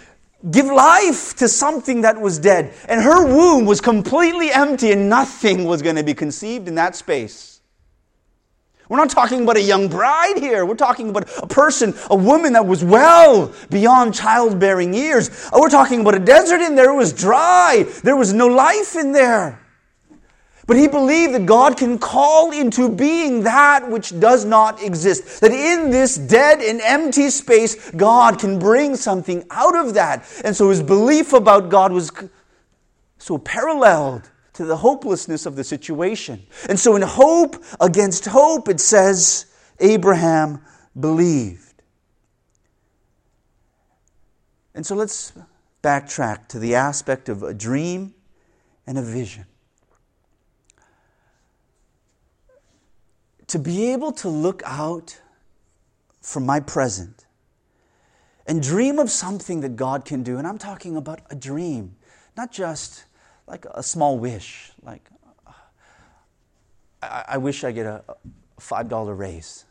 give 0.51 0.67
life 0.67 1.35
to 1.35 1.47
something 1.47 2.01
that 2.01 2.19
was 2.19 2.39
dead. 2.39 2.73
And 2.87 3.01
her 3.01 3.25
womb 3.25 3.65
was 3.65 3.81
completely 3.81 4.51
empty, 4.51 4.91
and 4.91 5.09
nothing 5.09 5.65
was 5.65 5.81
going 5.81 5.95
to 5.95 6.03
be 6.03 6.13
conceived 6.13 6.67
in 6.67 6.75
that 6.75 6.95
space. 6.95 7.61
We're 8.89 8.97
not 8.97 9.09
talking 9.09 9.43
about 9.43 9.57
a 9.57 9.61
young 9.61 9.89
bride 9.89 10.37
here. 10.37 10.65
We're 10.65 10.75
talking 10.75 11.09
about 11.09 11.29
a 11.37 11.47
person, 11.47 11.93
a 12.09 12.15
woman 12.15 12.53
that 12.53 12.65
was 12.65 12.83
well 12.83 13.53
beyond 13.69 14.13
childbearing 14.13 14.93
years. 14.93 15.49
We're 15.51 15.69
talking 15.69 16.01
about 16.01 16.15
a 16.15 16.19
desert 16.19 16.61
in 16.61 16.75
there. 16.75 16.91
It 16.91 16.95
was 16.95 17.11
dry. 17.11 17.85
There 18.03 18.15
was 18.15 18.31
no 18.31 18.47
life 18.47 18.95
in 18.95 19.11
there. 19.11 19.61
But 20.67 20.75
he 20.75 20.89
believed 20.89 21.33
that 21.33 21.45
God 21.45 21.77
can 21.77 21.97
call 21.97 22.51
into 22.51 22.89
being 22.89 23.43
that 23.43 23.89
which 23.89 24.19
does 24.19 24.43
not 24.43 24.83
exist. 24.83 25.39
That 25.39 25.51
in 25.51 25.89
this 25.89 26.17
dead 26.17 26.59
and 26.59 26.81
empty 26.81 27.29
space, 27.29 27.89
God 27.91 28.37
can 28.37 28.59
bring 28.59 28.97
something 28.97 29.45
out 29.49 29.77
of 29.77 29.93
that. 29.93 30.29
And 30.43 30.53
so 30.53 30.69
his 30.69 30.83
belief 30.83 31.31
about 31.31 31.69
God 31.69 31.93
was 31.93 32.11
so 33.17 33.37
paralleled 33.37 34.29
to 34.53 34.65
the 34.65 34.75
hopelessness 34.75 35.45
of 35.45 35.55
the 35.55 35.63
situation. 35.63 36.45
And 36.67 36.77
so 36.77 36.97
in 36.97 37.01
hope 37.01 37.63
against 37.79 38.25
hope, 38.25 38.67
it 38.67 38.81
says 38.81 39.45
Abraham 39.79 40.61
believed. 40.99 41.81
And 44.75 44.85
so 44.85 44.95
let's 44.95 45.31
backtrack 45.81 46.49
to 46.49 46.59
the 46.59 46.75
aspect 46.75 47.29
of 47.29 47.41
a 47.41 47.53
dream 47.53 48.13
and 48.85 48.97
a 48.97 49.01
vision. 49.01 49.45
To 53.47 53.59
be 53.59 53.91
able 53.93 54.11
to 54.11 54.29
look 54.29 54.61
out 54.65 55.19
from 56.21 56.45
my 56.45 56.59
present 56.59 57.25
and 58.45 58.61
dream 58.61 58.99
of 58.99 59.09
something 59.09 59.61
that 59.61 59.75
God 59.75 60.05
can 60.05 60.23
do. 60.23 60.37
And 60.37 60.47
I'm 60.47 60.57
talking 60.57 60.95
about 60.95 61.21
a 61.29 61.35
dream, 61.35 61.95
not 62.35 62.51
just 62.51 63.05
like 63.47 63.65
a 63.71 63.83
small 63.83 64.17
wish, 64.17 64.71
like 64.83 65.09
I, 67.01 67.23
I 67.29 67.37
wish 67.37 67.63
I 67.63 67.71
get 67.71 67.85
a, 67.85 68.03
a 68.07 68.61
$5 68.61 69.17
raise. 69.17 69.65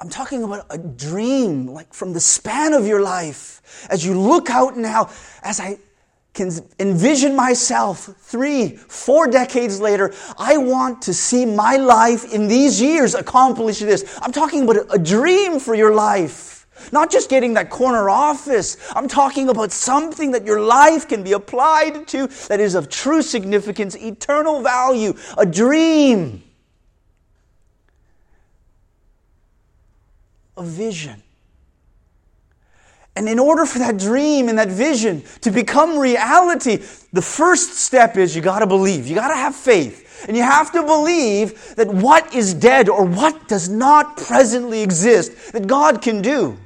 I'm 0.00 0.08
talking 0.08 0.42
about 0.42 0.66
a 0.70 0.78
dream, 0.78 1.68
like 1.68 1.94
from 1.94 2.12
the 2.12 2.20
span 2.20 2.72
of 2.72 2.86
your 2.86 3.00
life, 3.00 3.86
as 3.88 4.04
you 4.04 4.18
look 4.18 4.50
out 4.50 4.76
now, 4.76 5.10
as 5.42 5.60
I 5.60 5.78
can 6.36 6.52
envision 6.78 7.34
myself 7.34 8.10
three, 8.18 8.76
four 8.76 9.26
decades 9.26 9.80
later. 9.80 10.14
I 10.38 10.58
want 10.58 11.02
to 11.02 11.14
see 11.14 11.46
my 11.46 11.76
life 11.76 12.32
in 12.32 12.46
these 12.46 12.80
years 12.80 13.14
accomplish 13.14 13.80
this. 13.80 14.18
I'm 14.22 14.32
talking 14.32 14.62
about 14.62 14.86
a 14.90 14.98
dream 14.98 15.58
for 15.58 15.74
your 15.74 15.94
life. 15.94 16.66
Not 16.92 17.10
just 17.10 17.30
getting 17.30 17.54
that 17.54 17.70
corner 17.70 18.10
office. 18.10 18.76
I'm 18.94 19.08
talking 19.08 19.48
about 19.48 19.72
something 19.72 20.30
that 20.32 20.44
your 20.44 20.60
life 20.60 21.08
can 21.08 21.24
be 21.24 21.32
applied 21.32 22.06
to 22.08 22.26
that 22.48 22.60
is 22.60 22.74
of 22.74 22.90
true 22.90 23.22
significance, 23.22 23.96
eternal 23.96 24.60
value, 24.62 25.14
a 25.38 25.46
dream, 25.46 26.42
a 30.56 30.62
vision. 30.62 31.22
And 33.16 33.28
in 33.30 33.38
order 33.38 33.64
for 33.64 33.78
that 33.78 33.96
dream 33.96 34.50
and 34.50 34.58
that 34.58 34.68
vision 34.68 35.22
to 35.40 35.50
become 35.50 35.98
reality, 35.98 36.76
the 37.12 37.22
first 37.22 37.74
step 37.74 38.18
is 38.18 38.36
you 38.36 38.42
got 38.42 38.58
to 38.58 38.66
believe. 38.66 39.06
You 39.06 39.14
got 39.14 39.28
to 39.28 39.34
have 39.34 39.56
faith. 39.56 40.26
And 40.28 40.36
you 40.36 40.42
have 40.42 40.70
to 40.72 40.82
believe 40.82 41.74
that 41.76 41.88
what 41.88 42.34
is 42.34 42.52
dead 42.52 42.88
or 42.88 43.04
what 43.04 43.48
does 43.48 43.68
not 43.68 44.16
presently 44.18 44.82
exist, 44.82 45.52
that 45.52 45.66
God 45.66 46.02
can 46.02 46.20
do. 46.20 46.58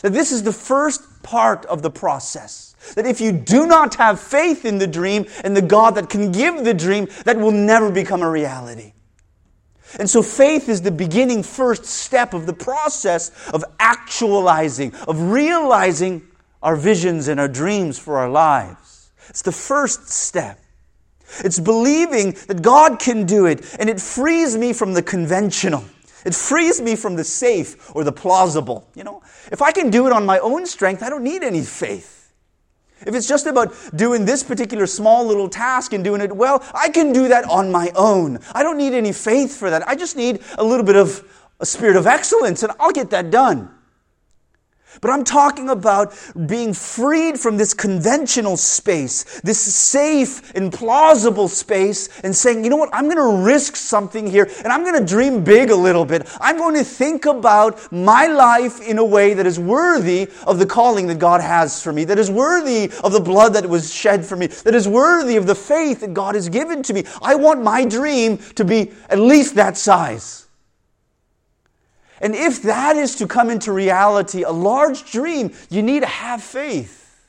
That 0.00 0.12
this 0.12 0.32
is 0.32 0.42
the 0.42 0.52
first 0.52 1.22
part 1.22 1.66
of 1.66 1.82
the 1.82 1.90
process. 1.90 2.74
That 2.94 3.06
if 3.06 3.20
you 3.20 3.30
do 3.30 3.66
not 3.66 3.94
have 3.96 4.18
faith 4.18 4.64
in 4.64 4.78
the 4.78 4.86
dream 4.86 5.26
and 5.44 5.56
the 5.56 5.62
God 5.62 5.94
that 5.94 6.08
can 6.08 6.32
give 6.32 6.64
the 6.64 6.74
dream, 6.74 7.08
that 7.24 7.36
will 7.36 7.52
never 7.52 7.90
become 7.90 8.22
a 8.22 8.30
reality. 8.30 8.91
And 9.98 10.08
so 10.08 10.22
faith 10.22 10.68
is 10.68 10.82
the 10.82 10.90
beginning 10.90 11.42
first 11.42 11.84
step 11.84 12.34
of 12.34 12.46
the 12.46 12.52
process 12.52 13.30
of 13.52 13.64
actualizing, 13.78 14.94
of 15.08 15.20
realizing 15.20 16.22
our 16.62 16.76
visions 16.76 17.28
and 17.28 17.38
our 17.40 17.48
dreams 17.48 17.98
for 17.98 18.18
our 18.18 18.28
lives. 18.28 19.10
It's 19.28 19.42
the 19.42 19.52
first 19.52 20.08
step. 20.08 20.58
It's 21.44 21.58
believing 21.58 22.32
that 22.48 22.62
God 22.62 22.98
can 22.98 23.24
do 23.24 23.46
it, 23.46 23.76
and 23.78 23.88
it 23.88 24.00
frees 24.00 24.56
me 24.56 24.72
from 24.72 24.92
the 24.92 25.02
conventional. 25.02 25.84
It 26.24 26.34
frees 26.34 26.80
me 26.80 26.94
from 26.94 27.16
the 27.16 27.24
safe 27.24 27.94
or 27.96 28.04
the 28.04 28.12
plausible. 28.12 28.86
You 28.94 29.04
know, 29.04 29.22
if 29.50 29.62
I 29.62 29.72
can 29.72 29.90
do 29.90 30.06
it 30.06 30.12
on 30.12 30.24
my 30.24 30.38
own 30.38 30.66
strength, 30.66 31.02
I 31.02 31.08
don't 31.08 31.24
need 31.24 31.42
any 31.42 31.62
faith. 31.62 32.21
If 33.06 33.14
it's 33.14 33.26
just 33.26 33.46
about 33.46 33.74
doing 33.94 34.24
this 34.24 34.42
particular 34.42 34.86
small 34.86 35.26
little 35.26 35.48
task 35.48 35.92
and 35.92 36.02
doing 36.04 36.20
it 36.20 36.34
well, 36.34 36.62
I 36.74 36.88
can 36.88 37.12
do 37.12 37.28
that 37.28 37.44
on 37.44 37.70
my 37.70 37.90
own. 37.94 38.38
I 38.52 38.62
don't 38.62 38.78
need 38.78 38.94
any 38.94 39.12
faith 39.12 39.56
for 39.56 39.70
that. 39.70 39.86
I 39.88 39.94
just 39.94 40.16
need 40.16 40.42
a 40.58 40.64
little 40.64 40.84
bit 40.84 40.96
of 40.96 41.24
a 41.60 41.66
spirit 41.66 41.96
of 41.96 42.06
excellence 42.06 42.62
and 42.62 42.72
I'll 42.78 42.92
get 42.92 43.10
that 43.10 43.30
done. 43.30 43.70
But 45.00 45.10
I'm 45.10 45.24
talking 45.24 45.70
about 45.70 46.14
being 46.46 46.74
freed 46.74 47.38
from 47.38 47.56
this 47.56 47.74
conventional 47.74 48.56
space, 48.56 49.40
this 49.40 49.60
safe 49.60 50.54
and 50.54 50.72
plausible 50.72 51.48
space, 51.48 52.08
and 52.22 52.34
saying, 52.34 52.64
you 52.64 52.70
know 52.70 52.76
what, 52.76 52.90
I'm 52.92 53.04
going 53.04 53.16
to 53.16 53.44
risk 53.44 53.76
something 53.76 54.26
here, 54.26 54.48
and 54.58 54.68
I'm 54.68 54.82
going 54.82 54.98
to 54.98 55.04
dream 55.04 55.42
big 55.42 55.70
a 55.70 55.76
little 55.76 56.04
bit. 56.04 56.28
I'm 56.40 56.58
going 56.58 56.74
to 56.74 56.84
think 56.84 57.26
about 57.26 57.92
my 57.92 58.26
life 58.26 58.80
in 58.80 58.98
a 58.98 59.04
way 59.04 59.34
that 59.34 59.46
is 59.46 59.58
worthy 59.58 60.28
of 60.46 60.58
the 60.58 60.66
calling 60.66 61.06
that 61.08 61.18
God 61.18 61.40
has 61.40 61.82
for 61.82 61.92
me, 61.92 62.04
that 62.04 62.18
is 62.18 62.30
worthy 62.30 62.92
of 63.02 63.12
the 63.12 63.20
blood 63.20 63.54
that 63.54 63.68
was 63.68 63.92
shed 63.92 64.24
for 64.24 64.36
me, 64.36 64.46
that 64.48 64.74
is 64.74 64.86
worthy 64.86 65.36
of 65.36 65.46
the 65.46 65.54
faith 65.54 66.00
that 66.00 66.14
God 66.14 66.34
has 66.34 66.48
given 66.48 66.82
to 66.84 66.94
me. 66.94 67.04
I 67.20 67.34
want 67.34 67.62
my 67.62 67.84
dream 67.84 68.38
to 68.54 68.64
be 68.64 68.92
at 69.08 69.18
least 69.18 69.54
that 69.56 69.76
size. 69.76 70.41
And 72.22 72.36
if 72.36 72.62
that 72.62 72.96
is 72.96 73.16
to 73.16 73.26
come 73.26 73.50
into 73.50 73.72
reality, 73.72 74.44
a 74.44 74.52
large 74.52 75.10
dream, 75.10 75.52
you 75.68 75.82
need 75.82 76.00
to 76.00 76.06
have 76.06 76.40
faith. 76.40 77.20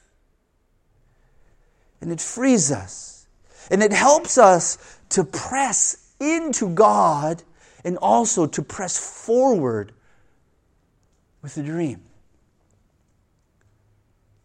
And 2.00 2.12
it 2.12 2.21
frees 2.21 2.71
us. 2.71 3.25
And 3.71 3.81
it 3.81 3.91
helps 3.91 4.38
us 4.38 5.00
to 5.09 5.23
press 5.23 6.13
into 6.19 6.69
God 6.69 7.41
and 7.83 7.97
also 7.97 8.45
to 8.45 8.62
press 8.62 9.25
forward 9.25 9.93
with 11.41 11.55
the 11.55 11.63
dream. 11.63 12.03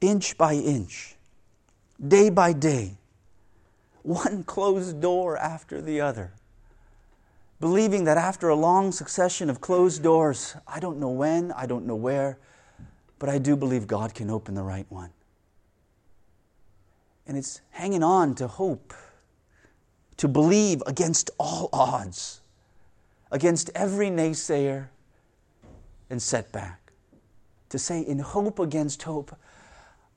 Inch 0.01 0.39
by 0.39 0.55
inch, 0.55 1.15
day 2.07 2.31
by 2.31 2.55
day, 2.55 2.97
one 4.03 4.43
closed 4.47 5.03
door 5.03 5.37
after 5.37 5.83
the 5.83 6.01
other 6.01 6.33
believing 7.61 8.05
that 8.05 8.17
after 8.17 8.49
a 8.49 8.55
long 8.55 8.93
succession 8.93 9.51
of 9.51 9.61
closed 9.61 10.03
doors, 10.03 10.57
I 10.67 10.81
don't 10.81 10.99
know 10.99 11.11
when, 11.11 11.53
I 11.53 11.67
don't 11.67 11.87
know 11.87 11.97
where, 11.97 12.39
but 13.19 13.29
I 13.29 13.39
do 13.39 13.57
believe 13.57 13.87
God 13.87 14.15
can 14.15 14.31
open 14.31 14.55
the 14.55 14.63
right 14.63 14.87
one. 14.89 15.11
And 17.27 17.37
it's 17.37 17.61
hanging 17.71 18.03
on 18.03 18.35
to 18.37 18.47
hope, 18.47 18.95
to 20.17 20.29
believe 20.29 20.83
against 20.87 21.31
all 21.39 21.69
odds, 21.73 22.41
against 23.31 23.71
every 23.75 24.09
naysayer 24.09 24.89
and 26.09 26.23
setback. 26.23 26.93
To 27.71 27.79
say, 27.79 28.01
in 28.01 28.19
hope 28.19 28.59
against 28.59 29.03
hope, 29.03 29.37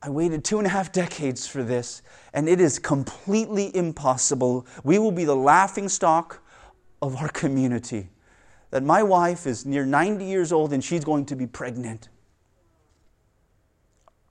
I 0.00 0.08
waited 0.08 0.42
two 0.44 0.58
and 0.58 0.66
a 0.66 0.70
half 0.70 0.90
decades 0.90 1.46
for 1.46 1.62
this, 1.62 2.02
and 2.32 2.48
it 2.48 2.60
is 2.60 2.78
completely 2.78 3.74
impossible. 3.76 4.66
We 4.82 4.98
will 4.98 5.12
be 5.12 5.24
the 5.24 5.36
laughing 5.36 5.88
stock 5.88 6.41
of 7.02 7.16
our 7.16 7.28
community 7.28 8.08
that 8.70 8.82
my 8.82 9.02
wife 9.02 9.46
is 9.46 9.66
near 9.66 9.84
90 9.84 10.24
years 10.24 10.52
old 10.52 10.72
and 10.72 10.82
she's 10.82 11.04
going 11.04 11.26
to 11.26 11.36
be 11.36 11.46
pregnant. 11.46 12.08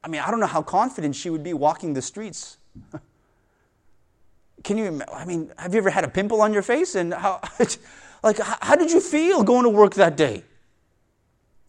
I 0.03 0.07
mean, 0.07 0.21
I 0.21 0.31
don't 0.31 0.39
know 0.39 0.47
how 0.47 0.63
confident 0.63 1.15
she 1.15 1.29
would 1.29 1.43
be 1.43 1.53
walking 1.53 1.93
the 1.93 2.01
streets. 2.01 2.57
Can 4.63 4.77
you, 4.77 5.01
I 5.13 5.25
mean, 5.25 5.51
have 5.57 5.73
you 5.73 5.79
ever 5.79 5.89
had 5.89 6.03
a 6.03 6.07
pimple 6.07 6.41
on 6.41 6.53
your 6.53 6.63
face? 6.63 6.95
And 6.95 7.13
how, 7.13 7.41
like, 8.23 8.39
how 8.39 8.75
did 8.75 8.91
you 8.91 8.99
feel 8.99 9.43
going 9.43 9.63
to 9.63 9.69
work 9.69 9.95
that 9.95 10.15
day? 10.15 10.43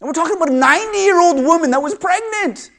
And 0.00 0.08
we're 0.08 0.12
talking 0.12 0.36
about 0.36 0.50
a 0.50 0.54
90 0.54 0.98
year 0.98 1.20
old 1.20 1.44
woman 1.44 1.72
that 1.72 1.82
was 1.82 1.94
pregnant. 1.94 2.70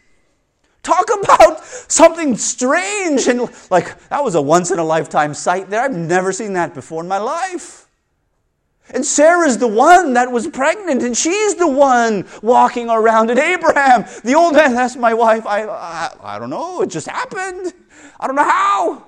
Talk 0.82 1.08
about 1.22 1.64
something 1.64 2.36
strange 2.36 3.28
and 3.28 3.50
like, 3.70 4.10
that 4.10 4.24
was 4.24 4.36
a 4.36 4.42
once 4.42 4.72
in 4.72 4.80
a 4.80 4.84
lifetime 4.84 5.34
sight 5.34 5.70
there. 5.70 5.82
I've 5.82 5.96
never 5.96 6.32
seen 6.32 6.54
that 6.54 6.74
before 6.74 7.04
in 7.04 7.08
my 7.08 7.20
life. 7.20 7.83
And 8.92 9.06
Sarah's 9.06 9.58
the 9.58 9.68
one 9.68 10.14
that 10.14 10.32
was 10.32 10.48
pregnant, 10.48 11.04
and 11.04 11.18
she's 11.18 11.56
the 11.56 11.68
one 11.68 12.28
walking 12.42 12.90
around. 12.90 13.30
And 13.30 13.40
Abraham, 13.40 14.06
the 14.24 14.36
old 14.36 14.54
man, 14.56 14.74
that's 14.74 14.96
my 14.96 15.14
wife. 15.14 15.46
I, 15.46 15.64
I, 15.64 16.36
I 16.36 16.40
don't 16.40 16.50
know, 16.50 16.82
it 16.82 16.90
just 16.90 17.08
happened. 17.08 17.74
I 18.20 18.28
don't 18.28 18.36
know 18.36 18.44
how. 18.44 19.06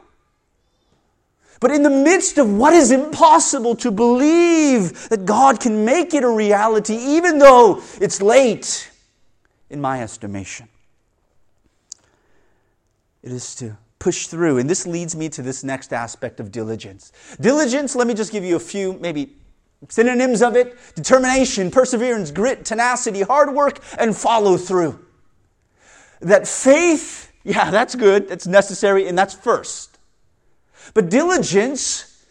But 1.60 1.72
in 1.72 1.84
the 1.84 1.90
midst 1.90 2.38
of 2.38 2.52
what 2.52 2.74
is 2.74 2.92
impossible 2.92 3.76
to 3.78 3.92
believe 3.92 5.10
that 5.10 5.26
God 5.26 5.60
can 5.60 5.86
make 5.86 6.14
it 6.14 6.24
a 6.24 6.30
reality, 6.30 6.96
even 6.96 7.40
though 7.40 7.82
it's 8.00 8.22
late, 8.22 8.92
in 9.70 9.82
my 9.82 10.02
estimation, 10.02 10.68
it 13.24 13.32
is 13.32 13.56
to 13.56 13.78
push 14.00 14.28
through. 14.28 14.60
And 14.60 14.70
this 14.70 14.86
leads 14.86 15.16
me 15.16 15.30
to 15.30 15.42
this 15.42 15.64
next 15.64 15.92
aspect 15.92 16.40
of 16.40 16.52
diligence. 16.52 17.12
Diligence, 17.42 17.96
let 17.96 18.08
me 18.08 18.14
just 18.14 18.32
give 18.32 18.44
you 18.44 18.56
a 18.56 18.60
few, 18.60 18.94
maybe 18.94 19.36
synonyms 19.90 20.42
of 20.42 20.56
it 20.56 20.78
determination, 20.96 21.72
perseverance, 21.72 22.32
grit, 22.32 22.66
tenacity, 22.66 23.22
hard 23.22 23.54
work, 23.54 23.80
and 23.98 24.16
follow 24.16 24.58
through. 24.58 25.00
That 26.22 26.48
faith, 26.48 27.32
yeah, 27.44 27.72
that's 27.72 27.96
good, 27.96 28.28
that's 28.28 28.48
necessary, 28.48 29.08
and 29.08 29.18
that's 29.18 29.34
first. 29.34 29.98
But 30.94 31.10
diligence 31.10 32.26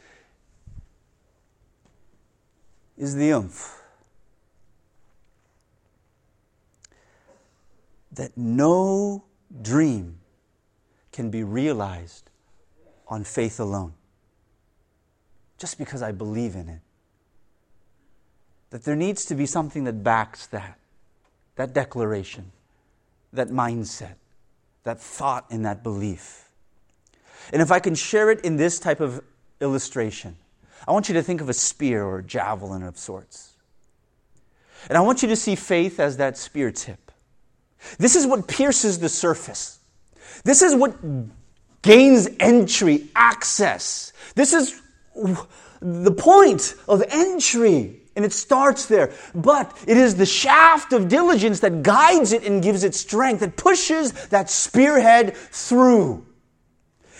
is 2.96 3.14
the 3.14 3.30
oomph. 3.30 3.70
That 8.12 8.36
no 8.36 9.24
dream 9.62 10.18
can 11.10 11.30
be 11.30 11.42
realized 11.42 12.30
on 13.08 13.24
faith 13.24 13.58
alone. 13.58 13.94
Just 15.58 15.78
because 15.78 16.02
I 16.02 16.12
believe 16.12 16.54
in 16.54 16.68
it. 16.68 16.80
That 18.74 18.82
there 18.82 18.96
needs 18.96 19.24
to 19.26 19.36
be 19.36 19.46
something 19.46 19.84
that 19.84 20.02
backs 20.02 20.48
that, 20.48 20.80
that 21.54 21.72
declaration, 21.72 22.50
that 23.32 23.46
mindset, 23.46 24.16
that 24.82 25.00
thought, 25.00 25.46
and 25.48 25.64
that 25.64 25.84
belief. 25.84 26.50
And 27.52 27.62
if 27.62 27.70
I 27.70 27.78
can 27.78 27.94
share 27.94 28.32
it 28.32 28.40
in 28.40 28.56
this 28.56 28.80
type 28.80 28.98
of 28.98 29.22
illustration, 29.60 30.34
I 30.88 30.90
want 30.90 31.08
you 31.08 31.14
to 31.14 31.22
think 31.22 31.40
of 31.40 31.48
a 31.48 31.52
spear 31.52 32.02
or 32.02 32.18
a 32.18 32.22
javelin 32.24 32.82
of 32.82 32.98
sorts. 32.98 33.52
And 34.88 34.98
I 34.98 35.02
want 35.02 35.22
you 35.22 35.28
to 35.28 35.36
see 35.36 35.54
faith 35.54 36.00
as 36.00 36.16
that 36.16 36.36
spear 36.36 36.72
tip. 36.72 37.12
This 37.98 38.16
is 38.16 38.26
what 38.26 38.48
pierces 38.48 38.98
the 38.98 39.08
surface. 39.08 39.78
This 40.42 40.62
is 40.62 40.74
what 40.74 40.96
gains 41.82 42.28
entry, 42.40 43.06
access. 43.14 44.12
This 44.34 44.52
is 44.52 44.82
the 45.80 46.10
point 46.10 46.74
of 46.88 47.04
entry. 47.08 48.00
And 48.16 48.24
it 48.24 48.32
starts 48.32 48.86
there. 48.86 49.12
But 49.34 49.76
it 49.86 49.96
is 49.96 50.14
the 50.14 50.26
shaft 50.26 50.92
of 50.92 51.08
diligence 51.08 51.60
that 51.60 51.82
guides 51.82 52.32
it 52.32 52.44
and 52.44 52.62
gives 52.62 52.84
it 52.84 52.94
strength, 52.94 53.40
that 53.40 53.56
pushes 53.56 54.12
that 54.28 54.48
spearhead 54.50 55.36
through. 55.36 56.24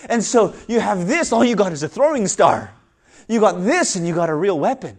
And 0.08 0.22
so 0.22 0.54
you 0.68 0.80
have 0.80 1.06
this, 1.06 1.32
all 1.32 1.44
you 1.44 1.56
got 1.56 1.72
is 1.72 1.82
a 1.82 1.88
throwing 1.88 2.28
star. 2.28 2.72
You 3.26 3.40
got 3.40 3.64
this, 3.64 3.96
and 3.96 4.06
you 4.06 4.14
got 4.14 4.28
a 4.28 4.34
real 4.34 4.58
weapon. 4.58 4.98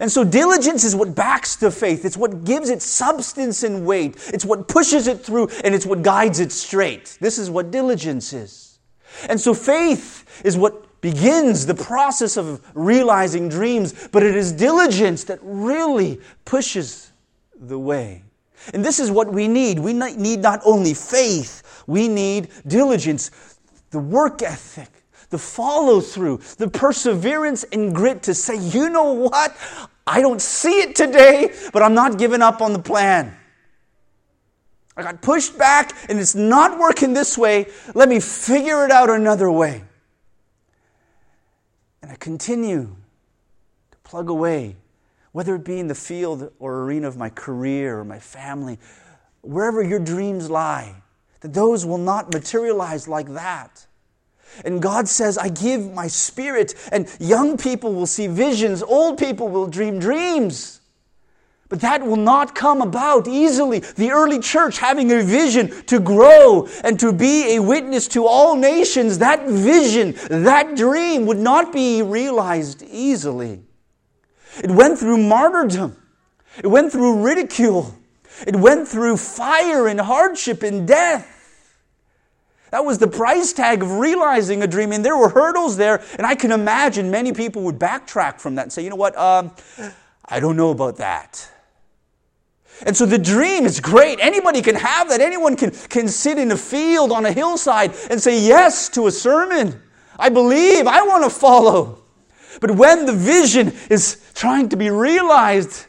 And 0.00 0.12
so 0.12 0.22
diligence 0.22 0.84
is 0.84 0.94
what 0.94 1.14
backs 1.14 1.56
the 1.56 1.70
faith. 1.70 2.04
It's 2.04 2.16
what 2.16 2.44
gives 2.44 2.68
it 2.68 2.82
substance 2.82 3.62
and 3.62 3.86
weight. 3.86 4.16
It's 4.34 4.44
what 4.44 4.68
pushes 4.68 5.06
it 5.06 5.24
through, 5.24 5.48
and 5.64 5.74
it's 5.74 5.86
what 5.86 6.02
guides 6.02 6.40
it 6.40 6.52
straight. 6.52 7.16
This 7.20 7.38
is 7.38 7.50
what 7.50 7.70
diligence 7.70 8.34
is. 8.34 8.78
And 9.28 9.40
so 9.40 9.54
faith 9.54 10.42
is 10.44 10.56
what 10.56 10.84
begins 11.00 11.66
the 11.66 11.74
process 11.74 12.36
of 12.36 12.60
realizing 12.74 13.48
dreams, 13.48 14.08
but 14.12 14.22
it 14.22 14.34
is 14.34 14.52
diligence 14.52 15.24
that 15.24 15.38
really 15.42 16.20
pushes 16.44 17.12
the 17.54 17.78
way. 17.78 18.22
And 18.74 18.84
this 18.84 18.98
is 18.98 19.10
what 19.10 19.32
we 19.32 19.48
need. 19.48 19.78
We 19.78 19.92
need 19.92 20.40
not 20.40 20.60
only 20.64 20.94
faith, 20.94 21.84
we 21.86 22.08
need 22.08 22.48
diligence, 22.66 23.30
the 23.90 23.98
work 23.98 24.42
ethic, 24.42 24.90
the 25.30 25.38
follow 25.38 26.00
through, 26.00 26.38
the 26.56 26.68
perseverance 26.68 27.64
and 27.64 27.94
grit 27.94 28.22
to 28.24 28.34
say, 28.34 28.58
you 28.58 28.88
know 28.88 29.12
what? 29.12 29.56
I 30.06 30.20
don't 30.20 30.40
see 30.40 30.80
it 30.80 30.96
today, 30.96 31.54
but 31.72 31.82
I'm 31.82 31.94
not 31.94 32.18
giving 32.18 32.42
up 32.42 32.60
on 32.60 32.72
the 32.72 32.78
plan. 32.78 33.36
I 34.96 35.02
got 35.02 35.22
pushed 35.22 35.56
back 35.56 35.94
and 36.08 36.18
it's 36.18 36.34
not 36.34 36.78
working 36.78 37.12
this 37.12 37.38
way. 37.38 37.66
Let 37.94 38.08
me 38.08 38.18
figure 38.18 38.84
it 38.84 38.90
out 38.90 39.10
another 39.10 39.50
way. 39.50 39.84
And 42.02 42.10
I 42.10 42.16
continue 42.16 42.96
to 43.90 43.98
plug 44.04 44.28
away, 44.28 44.76
whether 45.32 45.54
it 45.54 45.64
be 45.64 45.78
in 45.78 45.88
the 45.88 45.94
field 45.94 46.52
or 46.58 46.82
arena 46.82 47.08
of 47.08 47.16
my 47.16 47.30
career 47.30 47.98
or 47.98 48.04
my 48.04 48.18
family, 48.18 48.78
wherever 49.42 49.82
your 49.82 49.98
dreams 49.98 50.50
lie 50.50 51.02
that 51.40 51.54
those 51.54 51.86
will 51.86 51.98
not 51.98 52.32
materialize 52.32 53.06
like 53.06 53.28
that. 53.34 53.86
And 54.64 54.82
God 54.82 55.08
says, 55.08 55.38
I 55.38 55.48
give 55.48 55.92
my 55.92 56.08
spirit, 56.08 56.74
and 56.90 57.08
young 57.20 57.56
people 57.56 57.94
will 57.94 58.06
see 58.06 58.26
visions, 58.26 58.82
old 58.82 59.18
people 59.18 59.48
will 59.48 59.66
dream 59.66 59.98
dreams. 59.98 60.77
But 61.68 61.80
that 61.80 62.02
will 62.02 62.16
not 62.16 62.54
come 62.54 62.80
about 62.80 63.28
easily. 63.28 63.80
The 63.80 64.10
early 64.10 64.38
church 64.38 64.78
having 64.78 65.12
a 65.12 65.22
vision 65.22 65.68
to 65.84 66.00
grow 66.00 66.66
and 66.82 66.98
to 67.00 67.12
be 67.12 67.56
a 67.56 67.58
witness 67.60 68.08
to 68.08 68.26
all 68.26 68.56
nations, 68.56 69.18
that 69.18 69.46
vision, 69.46 70.14
that 70.30 70.76
dream 70.76 71.26
would 71.26 71.38
not 71.38 71.72
be 71.72 72.00
realized 72.00 72.82
easily. 72.90 73.60
It 74.64 74.70
went 74.70 74.98
through 74.98 75.18
martyrdom, 75.18 75.96
it 76.62 76.66
went 76.66 76.90
through 76.90 77.22
ridicule, 77.22 77.94
it 78.46 78.56
went 78.56 78.88
through 78.88 79.18
fire 79.18 79.88
and 79.88 80.00
hardship 80.00 80.62
and 80.62 80.88
death. 80.88 81.34
That 82.70 82.84
was 82.84 82.98
the 82.98 83.08
price 83.08 83.52
tag 83.52 83.82
of 83.82 83.92
realizing 83.92 84.62
a 84.62 84.66
dream. 84.66 84.92
And 84.92 85.04
there 85.04 85.16
were 85.16 85.30
hurdles 85.30 85.76
there. 85.76 86.02
And 86.18 86.26
I 86.26 86.34
can 86.34 86.52
imagine 86.52 87.10
many 87.10 87.32
people 87.32 87.62
would 87.62 87.78
backtrack 87.78 88.40
from 88.40 88.56
that 88.56 88.62
and 88.62 88.72
say, 88.72 88.84
you 88.84 88.90
know 88.90 88.96
what? 88.96 89.16
Um, 89.16 89.52
I 90.24 90.38
don't 90.40 90.56
know 90.56 90.70
about 90.70 90.96
that. 90.98 91.50
And 92.86 92.96
so 92.96 93.06
the 93.06 93.18
dream 93.18 93.66
is 93.66 93.80
great. 93.80 94.18
Anybody 94.20 94.62
can 94.62 94.74
have 94.74 95.08
that. 95.08 95.20
Anyone 95.20 95.56
can, 95.56 95.70
can 95.70 96.08
sit 96.08 96.38
in 96.38 96.50
a 96.52 96.56
field 96.56 97.12
on 97.12 97.26
a 97.26 97.32
hillside 97.32 97.94
and 98.10 98.20
say 98.20 98.40
yes 98.40 98.88
to 98.90 99.06
a 99.06 99.10
sermon. 99.10 99.80
I 100.18 100.28
believe. 100.28 100.86
I 100.86 101.02
want 101.02 101.24
to 101.24 101.30
follow. 101.30 102.02
But 102.60 102.72
when 102.72 103.06
the 103.06 103.12
vision 103.12 103.72
is 103.90 104.20
trying 104.34 104.68
to 104.70 104.76
be 104.76 104.90
realized, 104.90 105.86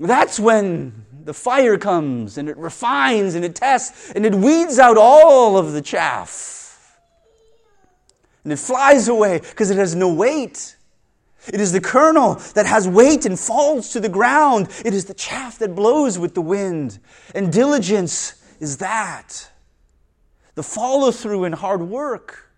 that's 0.00 0.40
when 0.40 1.04
the 1.24 1.34
fire 1.34 1.78
comes 1.78 2.36
and 2.36 2.48
it 2.48 2.56
refines 2.56 3.34
and 3.34 3.44
it 3.44 3.54
tests 3.54 4.12
and 4.12 4.26
it 4.26 4.34
weeds 4.34 4.78
out 4.78 4.96
all 4.98 5.56
of 5.56 5.72
the 5.72 5.82
chaff. 5.82 6.98
And 8.42 8.52
it 8.52 8.58
flies 8.58 9.08
away 9.08 9.38
because 9.38 9.70
it 9.70 9.78
has 9.78 9.94
no 9.94 10.12
weight. 10.12 10.76
It 11.52 11.60
is 11.60 11.72
the 11.72 11.80
kernel 11.80 12.36
that 12.54 12.66
has 12.66 12.88
weight 12.88 13.26
and 13.26 13.38
falls 13.38 13.90
to 13.90 14.00
the 14.00 14.08
ground. 14.08 14.68
It 14.84 14.94
is 14.94 15.04
the 15.04 15.14
chaff 15.14 15.58
that 15.58 15.74
blows 15.74 16.18
with 16.18 16.34
the 16.34 16.40
wind. 16.40 16.98
And 17.34 17.52
diligence 17.52 18.42
is 18.60 18.78
that. 18.78 19.50
The 20.54 20.62
follow 20.62 21.10
through 21.10 21.44
and 21.44 21.54
hard 21.54 21.82
work. 21.82 22.50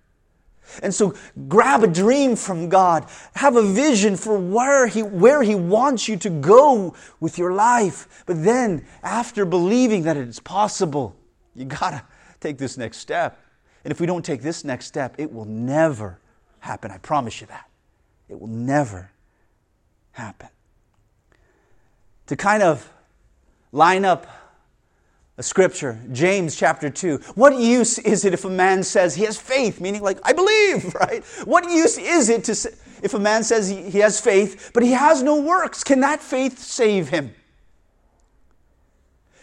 And 0.83 0.95
so 0.95 1.15
grab 1.49 1.83
a 1.83 1.87
dream 1.87 2.37
from 2.37 2.69
God. 2.69 3.07
Have 3.35 3.57
a 3.57 3.63
vision 3.63 4.17
for 4.17 4.39
where 4.39 4.87
he, 4.87 5.03
where 5.03 5.43
he 5.43 5.55
wants 5.55 6.09
you 6.09 6.17
to 6.19 6.31
go 6.31 6.95
with 7.21 7.39
your 7.39 7.53
life. 7.53 8.25
But 8.27 8.45
then, 8.45 8.85
after 9.03 9.45
believing 9.45 10.03
that 10.03 10.17
it 10.17 10.29
is 10.29 10.41
possible, 10.41 11.17
you 11.55 11.65
gotta 11.65 12.03
take 12.41 12.59
this 12.59 12.77
next 12.77 12.99
step. 12.99 13.41
And 13.85 13.93
if 13.93 14.01
we 14.01 14.07
don't 14.07 14.25
take 14.25 14.43
this 14.43 14.65
next 14.65 14.87
step, 14.87 15.15
it 15.19 15.33
will 15.33 15.45
never 15.45 16.19
happen. 16.59 16.91
I 16.91 16.99
promise 16.99 17.41
you 17.41 17.47
that. 17.47 17.71
It 18.29 18.41
will 18.41 18.49
never 18.49 19.11
happen. 20.13 20.49
To 22.27 22.37
kind 22.37 22.63
of 22.63 22.91
line 23.73 24.05
up 24.05 24.27
a 25.39 25.43
scripture, 25.43 26.01
James 26.13 26.57
chapter 26.57 26.89
2. 26.89 27.19
What 27.35 27.59
use 27.59 27.99
is 27.99 28.25
it 28.25 28.33
if 28.33 28.45
a 28.45 28.51
man 28.51 28.83
says 28.83 29.15
he 29.15 29.25
has 29.25 29.39
faith, 29.39 29.81
meaning 29.81 30.03
like, 30.03 30.19
I 30.25 30.33
believe, 30.33 30.95
right? 31.01 31.25
What 31.45 31.71
use 31.71 31.99
is 31.99 32.29
it 32.29 32.45
to 32.45 32.55
say, 32.55 32.71
if 33.03 33.13
a 33.13 33.19
man 33.19 33.45
says 33.45 33.69
he, 33.69 33.99
has 33.99 34.19
faith, 34.19 34.71
but 34.73 34.83
he 34.83 34.93
has 34.93 35.23
no 35.23 35.41
works? 35.41 35.85
Can 35.85 36.01
that 36.01 36.21
faith 36.21 36.59
save 36.59 37.11
him? 37.11 37.35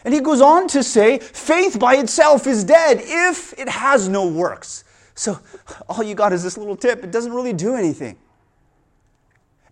And 0.04 0.12
he 0.12 0.20
goes 0.20 0.40
on 0.40 0.68
to 0.68 0.82
say, 0.82 1.18
faith 1.18 1.78
by 1.78 1.96
itself 1.96 2.46
is 2.46 2.64
dead 2.64 3.00
if 3.00 3.58
it 3.58 3.68
has 3.68 4.08
no 4.08 4.26
works. 4.26 4.84
So 5.14 5.38
all 5.88 6.02
you 6.02 6.14
got 6.14 6.32
is 6.32 6.42
this 6.42 6.58
little 6.58 6.76
tip. 6.76 7.04
It 7.04 7.12
doesn't 7.12 7.32
really 7.32 7.52
do 7.52 7.76
anything. 7.76 8.18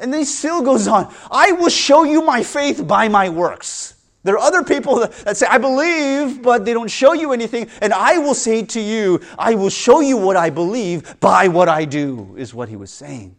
And 0.02 0.12
then 0.12 0.20
he 0.20 0.26
still 0.26 0.62
goes 0.62 0.88
on, 0.88 1.14
I 1.30 1.52
will 1.52 1.68
show 1.68 2.02
you 2.02 2.22
my 2.22 2.42
faith 2.42 2.88
by 2.88 3.08
my 3.08 3.28
works. 3.28 3.94
There 4.24 4.34
are 4.34 4.40
other 4.40 4.64
people 4.64 4.96
that 4.98 5.36
say, 5.36 5.46
I 5.46 5.58
believe, 5.58 6.42
but 6.42 6.64
they 6.64 6.72
don't 6.72 6.90
show 6.90 7.12
you 7.12 7.32
anything. 7.32 7.68
And 7.80 7.92
I 7.92 8.18
will 8.18 8.34
say 8.34 8.64
to 8.64 8.80
you, 8.80 9.20
I 9.38 9.54
will 9.54 9.70
show 9.70 10.00
you 10.00 10.16
what 10.16 10.36
I 10.36 10.50
believe 10.50 11.20
by 11.20 11.46
what 11.46 11.68
I 11.68 11.84
do, 11.84 12.34
is 12.36 12.52
what 12.52 12.68
he 12.68 12.74
was 12.74 12.90
saying. 12.90 13.36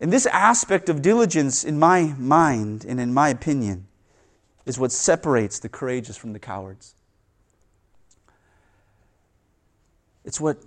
And 0.00 0.12
this 0.12 0.26
aspect 0.26 0.88
of 0.88 1.00
diligence, 1.00 1.62
in 1.62 1.78
my 1.78 2.12
mind 2.18 2.84
and 2.84 2.98
in 2.98 3.14
my 3.14 3.28
opinion, 3.28 3.86
is 4.66 4.80
what 4.80 4.90
separates 4.90 5.60
the 5.60 5.68
courageous 5.68 6.16
from 6.16 6.32
the 6.32 6.40
cowards. 6.40 6.94
It's 10.24 10.40
what 10.40 10.58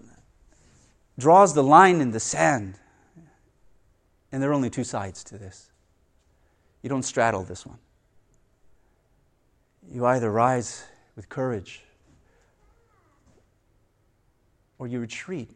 draws 1.20 1.54
the 1.54 1.64
line 1.64 2.02
in 2.02 2.12
the 2.12 2.20
sand. 2.20 2.76
And 4.32 4.42
there 4.42 4.50
are 4.50 4.54
only 4.54 4.70
two 4.70 4.84
sides 4.84 5.24
to 5.26 5.38
this. 5.38 5.72
You 6.82 6.90
don't 6.90 7.04
straddle 7.04 7.44
this 7.44 7.66
one. 7.66 7.80
You 9.92 10.06
either 10.06 10.32
rise 10.32 10.84
with 11.16 11.30
courage 11.30 11.84
or 14.78 14.88
you 14.88 15.00
retreat. 15.00 15.50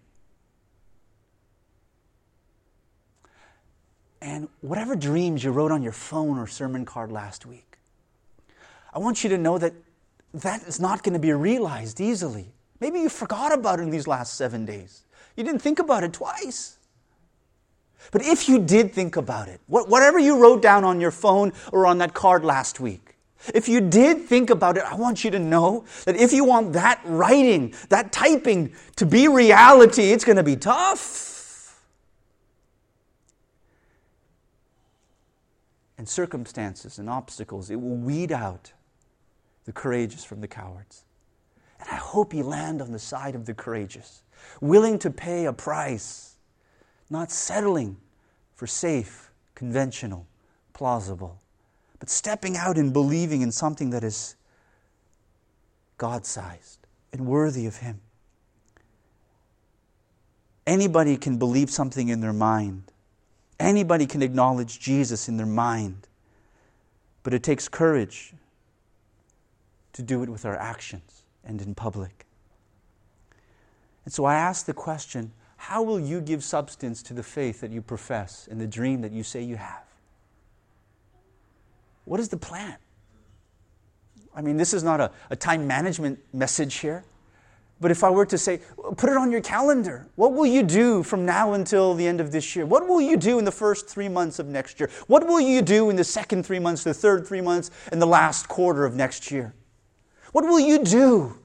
And 4.22 4.48
whatever 4.62 4.96
dreams 4.96 5.44
you 5.44 5.52
wrote 5.52 5.72
on 5.72 5.82
your 5.82 5.92
phone 5.92 6.38
or 6.38 6.48
sermon 6.48 6.86
card 6.86 7.12
last 7.12 7.46
week, 7.46 7.78
I 8.94 9.00
want 9.00 9.24
you 9.24 9.30
to 9.32 9.38
know 9.38 9.58
that 9.58 9.74
that 10.34 10.64
is 10.64 10.80
not 10.80 11.04
going 11.04 11.14
to 11.14 11.20
be 11.20 11.32
realized 11.34 12.00
easily. 12.02 12.54
Maybe 12.80 13.00
you 13.00 13.10
forgot 13.10 13.54
about 13.54 13.80
it 13.80 13.84
in 13.84 13.90
these 13.90 14.08
last 14.08 14.36
seven 14.36 14.66
days. 14.66 15.06
You 15.36 15.44
didn't 15.44 15.62
think 15.62 15.80
about 15.80 16.04
it 16.04 16.14
twice. 16.14 16.78
But 18.12 18.24
if 18.24 18.50
you 18.50 18.60
did 18.60 18.92
think 18.92 19.16
about 19.16 19.48
it, 19.48 19.62
whatever 19.68 20.20
you 20.20 20.38
wrote 20.38 20.62
down 20.62 20.84
on 20.84 21.00
your 21.00 21.12
phone 21.12 21.54
or 21.72 21.86
on 21.86 21.98
that 22.00 22.14
card 22.14 22.44
last 22.44 22.80
week, 22.80 23.16
if 23.54 23.68
you 23.68 23.82
did 23.82 24.22
think 24.22 24.50
about 24.50 24.78
it, 24.78 24.84
I 24.84 24.96
want 24.96 25.24
you 25.24 25.32
to 25.32 25.40
know 25.40 25.86
that 26.06 26.16
if 26.16 26.32
you 26.32 26.46
want 26.46 26.74
that 26.74 27.02
writing, 27.04 27.74
that 27.90 28.12
typing 28.12 28.74
to 28.96 29.06
be 29.06 29.28
reality, 29.28 30.12
it's 30.12 30.24
going 30.24 30.38
to 30.38 30.44
be 30.44 30.56
tough. 30.56 31.82
And 35.98 36.08
circumstances 36.08 37.00
and 37.00 37.10
obstacles, 37.10 37.70
it 37.70 37.80
will 37.80 37.96
weed 37.96 38.32
out 38.32 38.74
the 39.66 39.74
courageous 39.74 40.24
from 40.24 40.42
the 40.42 40.48
cowards. 40.48 41.04
And 41.80 41.90
I 41.90 41.96
hope 41.96 42.34
you 42.34 42.44
land 42.44 42.82
on 42.82 42.92
the 42.92 43.00
side 43.00 43.36
of 43.36 43.46
the 43.46 43.54
courageous, 43.54 44.23
willing 44.62 45.00
to 45.00 45.10
pay 45.10 45.46
a 45.46 45.54
price, 45.54 46.36
not 47.10 47.32
settling 47.32 47.98
for 48.56 48.68
safe, 48.68 49.32
conventional, 49.56 50.28
plausible 50.74 51.40
but 52.04 52.10
stepping 52.10 52.58
out 52.58 52.78
and 52.78 52.92
believing 52.92 53.44
in 53.44 53.50
something 53.50 53.92
that 53.92 54.04
is 54.04 54.36
God 55.98 56.26
sized 56.26 56.86
and 57.14 57.26
worthy 57.26 57.66
of 57.66 57.78
Him. 57.78 58.02
Anybody 60.68 61.16
can 61.16 61.38
believe 61.38 61.70
something 61.70 62.10
in 62.10 62.20
their 62.20 62.34
mind. 62.34 62.92
Anybody 63.58 64.06
can 64.06 64.22
acknowledge 64.22 64.82
Jesus 64.82 65.30
in 65.30 65.38
their 65.38 65.46
mind. 65.46 66.10
But 67.24 67.34
it 67.34 67.42
takes 67.42 67.70
courage 67.70 68.34
to 69.94 70.02
do 70.02 70.24
it 70.24 70.30
with 70.30 70.44
our 70.44 70.58
actions 70.58 71.24
and 71.46 71.62
in 71.62 71.74
public. 71.74 72.26
And 74.06 74.14
so 74.14 74.26
I 74.26 74.36
ask 74.36 74.66
the 74.66 74.74
question 74.74 75.32
how 75.58 75.82
will 75.82 76.00
you 76.00 76.20
give 76.20 76.44
substance 76.44 77.02
to 77.04 77.14
the 77.14 77.24
faith 77.24 77.62
that 77.62 77.72
you 77.72 77.82
profess 77.82 78.50
and 78.52 78.60
the 78.60 78.68
dream 78.68 79.02
that 79.02 79.14
you 79.14 79.24
say 79.24 79.42
you 79.42 79.56
have? 79.56 79.84
What 82.04 82.20
is 82.20 82.28
the 82.28 82.38
plan? 82.38 82.76
I 84.36 84.42
mean, 84.42 84.58
this 84.58 84.74
is 84.74 84.84
not 84.84 85.00
a, 85.00 85.12
a 85.30 85.36
time 85.36 85.66
management 85.68 86.20
message 86.34 86.76
here. 86.76 87.06
But 87.80 87.92
if 87.92 88.04
I 88.04 88.10
were 88.10 88.26
to 88.26 88.38
say, 88.38 88.62
put 88.98 89.10
it 89.10 89.18
on 89.18 89.32
your 89.32 89.42
calendar, 89.42 90.08
what 90.16 90.34
will 90.34 90.46
you 90.46 90.64
do 90.64 91.04
from 91.04 91.26
now 91.26 91.54
until 91.54 91.94
the 91.94 92.08
end 92.08 92.22
of 92.22 92.32
this 92.32 92.56
year? 92.56 92.66
What 92.66 92.88
will 92.88 93.02
you 93.02 93.18
do 93.18 93.40
in 93.40 93.46
the 93.46 93.52
first 93.52 93.90
three 93.90 94.08
months 94.08 94.40
of 94.40 94.48
next 94.48 94.80
year? 94.80 94.90
What 95.08 95.28
will 95.28 95.42
you 95.42 95.62
do 95.62 95.90
in 95.90 95.96
the 95.96 96.04
second 96.04 96.46
three 96.46 96.60
months, 96.60 96.84
the 96.84 96.94
third 96.94 97.28
three 97.28 97.42
months, 97.42 97.72
and 97.92 98.02
the 98.02 98.06
last 98.06 98.48
quarter 98.48 98.86
of 98.86 98.96
next 98.96 99.32
year? 99.32 99.54
What 100.32 100.46
will 100.46 100.60
you 100.60 100.84
do? 100.84 101.38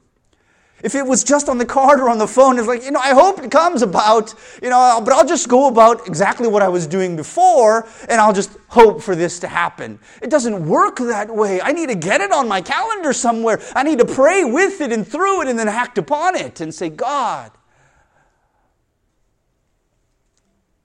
If 0.82 0.94
it 0.94 1.04
was 1.04 1.24
just 1.24 1.48
on 1.48 1.58
the 1.58 1.66
card 1.66 1.98
or 1.98 2.08
on 2.08 2.18
the 2.18 2.26
phone, 2.28 2.56
it's 2.58 2.68
like, 2.68 2.84
you 2.84 2.92
know, 2.92 3.00
I 3.00 3.12
hope 3.12 3.40
it 3.40 3.50
comes 3.50 3.82
about, 3.82 4.32
you 4.62 4.70
know, 4.70 5.00
but 5.04 5.12
I'll 5.12 5.26
just 5.26 5.48
go 5.48 5.66
about 5.66 6.06
exactly 6.06 6.46
what 6.46 6.62
I 6.62 6.68
was 6.68 6.86
doing 6.86 7.16
before 7.16 7.88
and 8.08 8.20
I'll 8.20 8.32
just 8.32 8.56
hope 8.68 9.02
for 9.02 9.16
this 9.16 9.40
to 9.40 9.48
happen. 9.48 9.98
It 10.22 10.30
doesn't 10.30 10.66
work 10.66 10.98
that 10.98 11.34
way. 11.34 11.60
I 11.60 11.72
need 11.72 11.88
to 11.88 11.96
get 11.96 12.20
it 12.20 12.30
on 12.30 12.46
my 12.46 12.60
calendar 12.60 13.12
somewhere. 13.12 13.60
I 13.74 13.82
need 13.82 13.98
to 13.98 14.04
pray 14.04 14.44
with 14.44 14.80
it 14.80 14.92
and 14.92 15.06
through 15.06 15.42
it 15.42 15.48
and 15.48 15.58
then 15.58 15.68
act 15.68 15.98
upon 15.98 16.36
it 16.36 16.60
and 16.60 16.72
say, 16.72 16.90
God, 16.90 17.50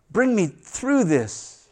bring 0.10 0.36
me 0.36 0.47
through 0.47 1.03
this. 1.03 1.67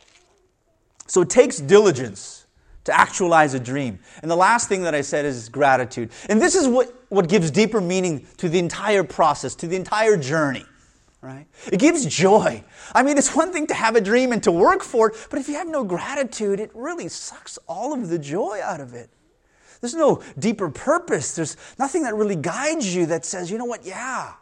So 1.08 1.22
it 1.22 1.30
takes 1.30 1.58
diligence 1.58 2.41
to 2.86 2.98
actualize 2.98 3.54
a 3.54 3.60
dream. 3.60 4.00
And 4.22 4.30
the 4.30 4.36
last 4.36 4.68
thing 4.68 4.84
that 4.84 4.96
I 4.96 5.02
said 5.02 5.26
is 5.26 5.50
gratitude. 5.50 6.12
And 6.30 6.42
this 6.42 6.56
is 6.56 6.68
what, 6.68 6.94
what 7.10 7.30
gives 7.30 7.52
deeper 7.52 7.82
meaning 7.82 8.26
to 8.38 8.50
the 8.50 8.60
entire 8.60 9.04
process, 9.04 9.56
to 9.56 9.68
the 9.68 9.76
entire 9.76 10.18
journey. 10.18 10.66
Right? 11.22 11.46
It 11.72 11.80
gives 11.80 12.04
joy. 12.06 12.64
I 12.96 13.04
mean, 13.04 13.18
it's 13.18 13.36
one 13.36 13.54
thing 13.54 13.68
to 13.68 13.76
have 13.76 13.96
a 13.96 14.02
dream 14.02 14.32
and 14.32 14.42
to 14.44 14.52
work 14.52 14.82
for 14.82 15.10
it, 15.10 15.28
but 15.30 15.38
if 15.38 15.48
you 15.48 15.54
have 15.54 15.68
no 15.68 15.84
gratitude, 15.84 16.60
it 16.60 16.72
really 16.74 17.10
sucks 17.10 17.60
all 17.68 17.94
of 17.94 18.10
the 18.10 18.18
joy 18.18 18.60
out 18.64 18.82
of 18.82 18.96
it. 18.96 19.12
There's 19.82 19.94
no 19.94 20.24
deeper 20.40 20.70
purpose. 20.70 21.36
There's 21.36 21.58
nothing 21.78 22.04
that 22.04 22.16
really 22.16 22.36
guides 22.36 22.96
you 22.96 23.06
that 23.08 23.26
says, 23.26 23.52
you 23.52 23.60
know 23.60 23.66
what, 23.66 23.86
yeah, 23.86 24.34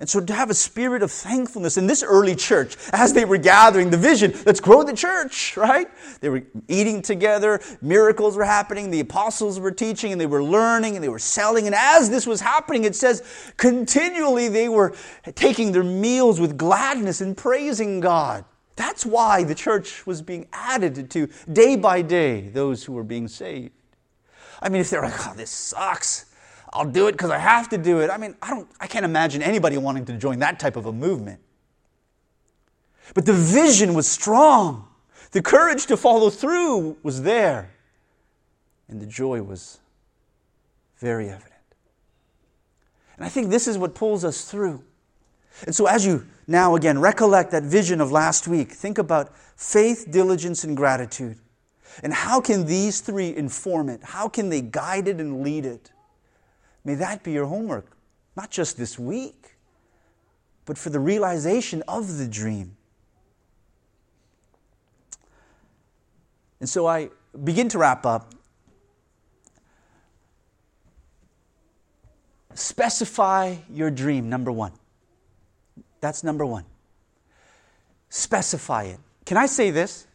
and 0.00 0.08
so 0.08 0.18
to 0.18 0.32
have 0.32 0.48
a 0.48 0.54
spirit 0.54 1.02
of 1.02 1.12
thankfulness 1.12 1.76
in 1.76 1.86
this 1.86 2.02
early 2.02 2.34
church, 2.34 2.76
as 2.92 3.12
they 3.12 3.26
were 3.26 3.36
gathering 3.36 3.90
the 3.90 3.98
vision, 3.98 4.32
let's 4.46 4.58
grow 4.58 4.82
the 4.82 4.94
church, 4.94 5.58
right? 5.58 5.88
They 6.20 6.30
were 6.30 6.42
eating 6.68 7.02
together, 7.02 7.60
miracles 7.82 8.34
were 8.34 8.44
happening, 8.44 8.90
the 8.90 9.00
apostles 9.00 9.60
were 9.60 9.70
teaching, 9.70 10.10
and 10.10 10.20
they 10.20 10.26
were 10.26 10.42
learning, 10.42 10.94
and 10.94 11.04
they 11.04 11.10
were 11.10 11.18
selling. 11.18 11.66
And 11.66 11.74
as 11.74 12.08
this 12.08 12.26
was 12.26 12.40
happening, 12.40 12.84
it 12.84 12.96
says 12.96 13.52
continually 13.58 14.48
they 14.48 14.70
were 14.70 14.96
taking 15.34 15.70
their 15.70 15.84
meals 15.84 16.40
with 16.40 16.56
gladness 16.56 17.20
and 17.20 17.36
praising 17.36 18.00
God. 18.00 18.46
That's 18.76 19.04
why 19.04 19.44
the 19.44 19.54
church 19.54 20.06
was 20.06 20.22
being 20.22 20.48
added 20.54 21.10
to 21.10 21.28
day 21.52 21.76
by 21.76 22.00
day, 22.00 22.48
those 22.48 22.82
who 22.84 22.94
were 22.94 23.04
being 23.04 23.28
saved. 23.28 23.74
I 24.62 24.70
mean, 24.70 24.80
if 24.80 24.88
they're 24.88 25.02
like, 25.02 25.28
oh, 25.28 25.34
this 25.34 25.50
sucks. 25.50 26.29
I'll 26.72 26.86
do 26.86 27.08
it 27.08 27.12
because 27.12 27.30
I 27.30 27.38
have 27.38 27.68
to 27.70 27.78
do 27.78 28.00
it. 28.00 28.10
I 28.10 28.16
mean, 28.16 28.36
I, 28.40 28.50
don't, 28.50 28.68
I 28.80 28.86
can't 28.86 29.04
imagine 29.04 29.42
anybody 29.42 29.76
wanting 29.76 30.04
to 30.06 30.16
join 30.16 30.38
that 30.38 30.60
type 30.60 30.76
of 30.76 30.86
a 30.86 30.92
movement. 30.92 31.40
But 33.14 33.26
the 33.26 33.32
vision 33.32 33.94
was 33.94 34.06
strong. 34.06 34.86
The 35.32 35.42
courage 35.42 35.86
to 35.86 35.96
follow 35.96 36.30
through 36.30 36.96
was 37.02 37.22
there. 37.22 37.70
And 38.88 39.00
the 39.00 39.06
joy 39.06 39.42
was 39.42 39.80
very 40.98 41.28
evident. 41.28 41.50
And 43.16 43.24
I 43.24 43.28
think 43.28 43.50
this 43.50 43.66
is 43.66 43.76
what 43.76 43.94
pulls 43.94 44.24
us 44.24 44.44
through. 44.50 44.82
And 45.66 45.74
so, 45.74 45.86
as 45.86 46.06
you 46.06 46.26
now 46.46 46.74
again 46.74 46.98
recollect 46.98 47.50
that 47.50 47.64
vision 47.64 48.00
of 48.00 48.10
last 48.10 48.48
week, 48.48 48.72
think 48.72 48.98
about 48.98 49.36
faith, 49.56 50.06
diligence, 50.10 50.64
and 50.64 50.76
gratitude. 50.76 51.38
And 52.02 52.14
how 52.14 52.40
can 52.40 52.66
these 52.66 53.00
three 53.00 53.34
inform 53.36 53.88
it? 53.88 54.02
How 54.02 54.28
can 54.28 54.48
they 54.48 54.60
guide 54.60 55.08
it 55.08 55.20
and 55.20 55.42
lead 55.42 55.66
it? 55.66 55.90
May 56.84 56.94
that 56.94 57.22
be 57.22 57.32
your 57.32 57.46
homework, 57.46 57.86
not 58.36 58.50
just 58.50 58.76
this 58.76 58.98
week, 58.98 59.56
but 60.64 60.78
for 60.78 60.90
the 60.90 61.00
realization 61.00 61.82
of 61.88 62.18
the 62.18 62.26
dream. 62.26 62.76
And 66.60 66.68
so 66.68 66.86
I 66.86 67.10
begin 67.44 67.68
to 67.70 67.78
wrap 67.78 68.04
up. 68.04 68.34
Specify 72.54 73.56
your 73.72 73.90
dream, 73.90 74.28
number 74.28 74.52
one. 74.52 74.72
That's 76.00 76.22
number 76.22 76.44
one. 76.44 76.64
Specify 78.08 78.84
it. 78.84 78.98
Can 79.24 79.36
I 79.36 79.46
say 79.46 79.70
this? 79.70 80.06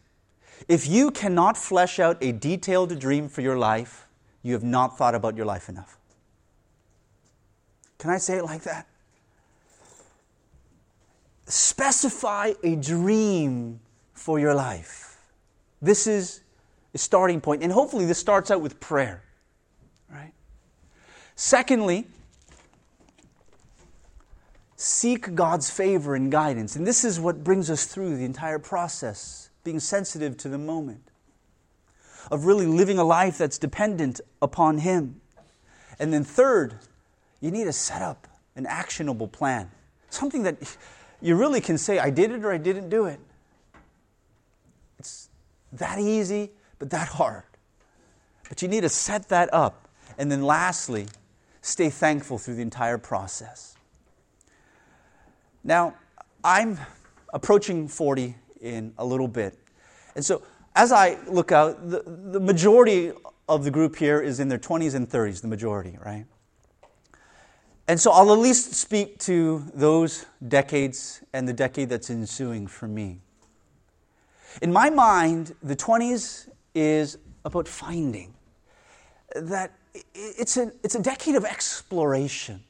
If 0.68 0.88
you 0.88 1.12
cannot 1.12 1.58
flesh 1.58 2.00
out 2.00 2.18
a 2.22 2.32
detailed 2.32 2.98
dream 3.00 3.30
for 3.30 3.42
your 3.42 3.58
life, 3.58 4.08
you 4.42 4.54
have 4.54 4.64
not 4.64 4.98
thought 4.98 5.16
about 5.16 5.36
your 5.36 5.46
life 5.46 5.70
enough. 5.70 5.98
Can 8.06 8.14
I 8.14 8.20
say 8.20 8.38
it 8.38 8.44
like 8.44 8.62
that? 8.62 8.86
Specify 11.48 12.54
a 12.64 12.76
dream 12.76 13.80
for 14.14 14.38
your 14.38 14.54
life. 14.54 15.18
This 15.82 16.06
is 16.06 16.42
a 16.94 17.00
starting 17.00 17.42
point, 17.42 17.64
and 17.64 17.72
hopefully, 17.72 18.06
this 18.06 18.20
starts 18.20 18.52
out 18.52 18.62
with 18.62 18.80
prayer. 18.80 19.24
Right? 20.08 20.34
Secondly, 21.34 22.06
seek 24.76 25.34
God's 25.34 25.72
favor 25.72 26.14
and 26.14 26.32
guidance. 26.32 26.76
And 26.76 26.86
this 26.86 27.04
is 27.04 27.20
what 27.20 27.44
brings 27.44 27.72
us 27.72 27.86
through 27.86 28.18
the 28.18 28.24
entire 28.24 28.60
process, 28.60 29.50
being 29.64 29.80
sensitive 29.80 30.38
to 30.38 30.48
the 30.48 30.60
moment, 30.60 31.10
of 32.30 32.46
really 32.46 32.68
living 32.68 33.00
a 33.00 33.04
life 33.04 33.40
that's 33.40 33.58
dependent 33.58 34.22
upon 34.44 34.78
Him. 34.78 35.22
And 35.98 36.14
then, 36.14 36.24
third, 36.24 36.76
you 37.46 37.52
need 37.52 37.66
to 37.66 37.74
set 37.74 38.02
up 38.02 38.28
an 38.56 38.66
actionable 38.66 39.28
plan. 39.28 39.70
Something 40.10 40.42
that 40.44 40.56
you 41.22 41.36
really 41.36 41.62
can 41.62 41.78
say, 41.78 42.00
I 42.00 42.10
did 42.10 42.32
it 42.32 42.44
or 42.44 42.52
I 42.52 42.58
didn't 42.58 42.90
do 42.90 43.06
it. 43.06 43.20
It's 44.98 45.30
that 45.74 46.00
easy, 46.00 46.50
but 46.80 46.90
that 46.90 47.08
hard. 47.08 47.44
But 48.50 48.64
you 48.64 48.68
need 48.68 48.82
to 48.82 48.90
set 48.90 49.30
that 49.30 49.54
up. 49.54 49.88
And 50.18 50.32
then 50.32 50.42
lastly, 50.42 51.06
stay 51.62 51.92
thankful 51.92 52.40
through 52.40 52.56
the 52.56 52.64
entire 52.64 52.98
process. 52.98 53.76
Now, 55.64 55.94
I'm 56.44 56.80
approaching 57.32 57.88
40 57.88 58.36
in 58.62 58.92
a 58.98 59.06
little 59.06 59.28
bit. 59.28 59.56
And 60.16 60.26
so 60.26 60.42
as 60.76 60.92
I 60.92 61.20
look 61.28 61.52
out, 61.52 61.92
the, 61.92 62.02
the 62.06 62.40
majority 62.40 63.12
of 63.48 63.64
the 63.64 63.72
group 63.72 63.98
here 63.98 64.20
is 64.20 64.40
in 64.40 64.48
their 64.48 64.58
20s 64.58 64.96
and 64.96 65.08
30s, 65.08 65.42
the 65.42 65.48
majority, 65.48 65.96
right? 66.04 66.26
And 67.88 68.00
so 68.00 68.12
I'll 68.12 68.34
at 68.34 68.40
least 68.40 68.74
speak 68.74 69.20
to 69.20 69.64
those 69.74 70.26
decades 70.48 71.22
and 71.34 71.48
the 71.48 71.54
decade 71.54 71.90
that's 71.90 72.10
ensuing 72.10 72.68
for 72.68 72.88
me. 72.88 73.20
In 74.62 74.74
my 74.74 74.90
mind, 74.90 75.54
the 75.62 75.76
20s 75.76 76.50
is 76.74 77.18
about 77.44 77.68
finding 77.68 78.34
that 79.36 79.72
it's 80.14 80.58
a, 80.58 80.72
it's 80.84 80.96
a 80.96 81.02
decade 81.02 81.36
of 81.36 81.46
exploration, 81.46 82.64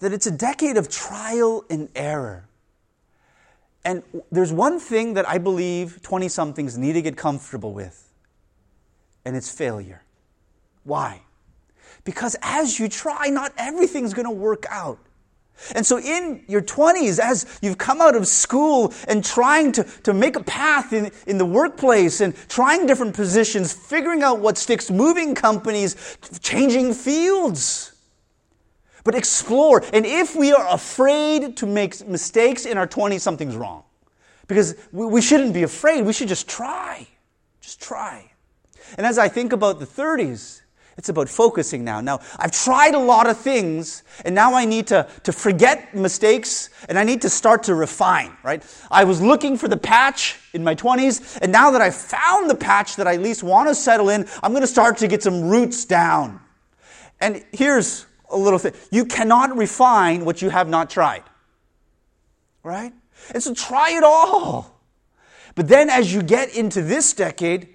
that 0.00 0.12
it's 0.12 0.26
a 0.26 0.30
decade 0.30 0.76
of 0.76 0.88
trial 0.88 1.64
and 1.70 1.88
error. 1.94 2.46
And 3.84 4.02
there's 4.30 4.52
one 4.52 4.78
thing 4.80 5.14
that 5.14 5.28
I 5.28 5.38
believe 5.38 6.02
20 6.02 6.28
somethings 6.28 6.76
need 6.76 6.94
to 6.94 7.02
get 7.02 7.16
comfortable 7.16 7.72
with, 7.72 8.10
and 9.24 9.36
it's 9.36 9.50
failure. 9.50 10.02
Why? 10.84 11.22
Because 12.04 12.36
as 12.42 12.78
you 12.78 12.88
try, 12.88 13.28
not 13.28 13.52
everything's 13.56 14.14
going 14.14 14.26
to 14.26 14.32
work 14.32 14.66
out. 14.70 14.98
And 15.74 15.84
so, 15.84 15.98
in 15.98 16.42
your 16.48 16.62
20s, 16.62 17.18
as 17.18 17.58
you've 17.60 17.78
come 17.78 18.00
out 18.00 18.16
of 18.16 18.26
school 18.26 18.94
and 19.06 19.22
trying 19.22 19.72
to, 19.72 19.84
to 20.04 20.14
make 20.14 20.36
a 20.36 20.42
path 20.42 20.92
in, 20.92 21.10
in 21.26 21.38
the 21.38 21.44
workplace 21.44 22.20
and 22.20 22.34
trying 22.48 22.86
different 22.86 23.14
positions, 23.14 23.72
figuring 23.72 24.22
out 24.22 24.40
what 24.40 24.56
sticks, 24.56 24.90
moving 24.90 25.34
companies, 25.34 26.18
changing 26.40 26.94
fields. 26.94 27.92
But 29.04 29.14
explore. 29.14 29.84
And 29.92 30.04
if 30.06 30.34
we 30.34 30.52
are 30.52 30.66
afraid 30.74 31.56
to 31.58 31.66
make 31.66 32.06
mistakes 32.06 32.66
in 32.66 32.76
our 32.78 32.86
20s, 32.86 33.20
something's 33.20 33.56
wrong. 33.56 33.84
Because 34.46 34.74
we, 34.92 35.06
we 35.06 35.22
shouldn't 35.22 35.54
be 35.54 35.62
afraid. 35.62 36.04
We 36.04 36.12
should 36.12 36.28
just 36.28 36.48
try. 36.48 37.06
Just 37.60 37.80
try. 37.80 38.30
And 38.96 39.06
as 39.06 39.18
I 39.18 39.28
think 39.28 39.52
about 39.52 39.78
the 39.78 39.86
30s, 39.86 40.59
it's 41.00 41.08
about 41.08 41.30
focusing 41.30 41.82
now. 41.82 42.02
Now, 42.02 42.20
I've 42.38 42.52
tried 42.52 42.92
a 42.94 42.98
lot 42.98 43.26
of 43.26 43.38
things, 43.38 44.02
and 44.22 44.34
now 44.34 44.52
I 44.52 44.66
need 44.66 44.88
to, 44.88 45.08
to 45.22 45.32
forget 45.32 45.94
mistakes 45.94 46.68
and 46.90 46.98
I 46.98 47.04
need 47.04 47.22
to 47.22 47.30
start 47.30 47.62
to 47.64 47.74
refine, 47.74 48.36
right? 48.42 48.62
I 48.90 49.04
was 49.04 49.22
looking 49.22 49.56
for 49.56 49.66
the 49.66 49.78
patch 49.78 50.38
in 50.52 50.62
my 50.62 50.74
20s, 50.74 51.38
and 51.40 51.50
now 51.50 51.70
that 51.70 51.80
I've 51.80 51.94
found 51.94 52.50
the 52.50 52.54
patch 52.54 52.96
that 52.96 53.06
I 53.06 53.14
at 53.14 53.22
least 53.22 53.42
want 53.42 53.70
to 53.70 53.74
settle 53.74 54.10
in, 54.10 54.28
I'm 54.42 54.52
going 54.52 54.60
to 54.60 54.66
start 54.66 54.98
to 54.98 55.08
get 55.08 55.22
some 55.22 55.48
roots 55.48 55.86
down. 55.86 56.38
And 57.18 57.42
here's 57.50 58.04
a 58.28 58.36
little 58.36 58.58
thing 58.58 58.74
you 58.90 59.06
cannot 59.06 59.56
refine 59.56 60.26
what 60.26 60.42
you 60.42 60.50
have 60.50 60.68
not 60.68 60.90
tried, 60.90 61.22
right? 62.62 62.92
And 63.32 63.42
so 63.42 63.54
try 63.54 63.92
it 63.92 64.04
all. 64.04 64.82
But 65.54 65.66
then 65.66 65.88
as 65.88 66.12
you 66.12 66.22
get 66.22 66.54
into 66.54 66.82
this 66.82 67.14
decade, 67.14 67.68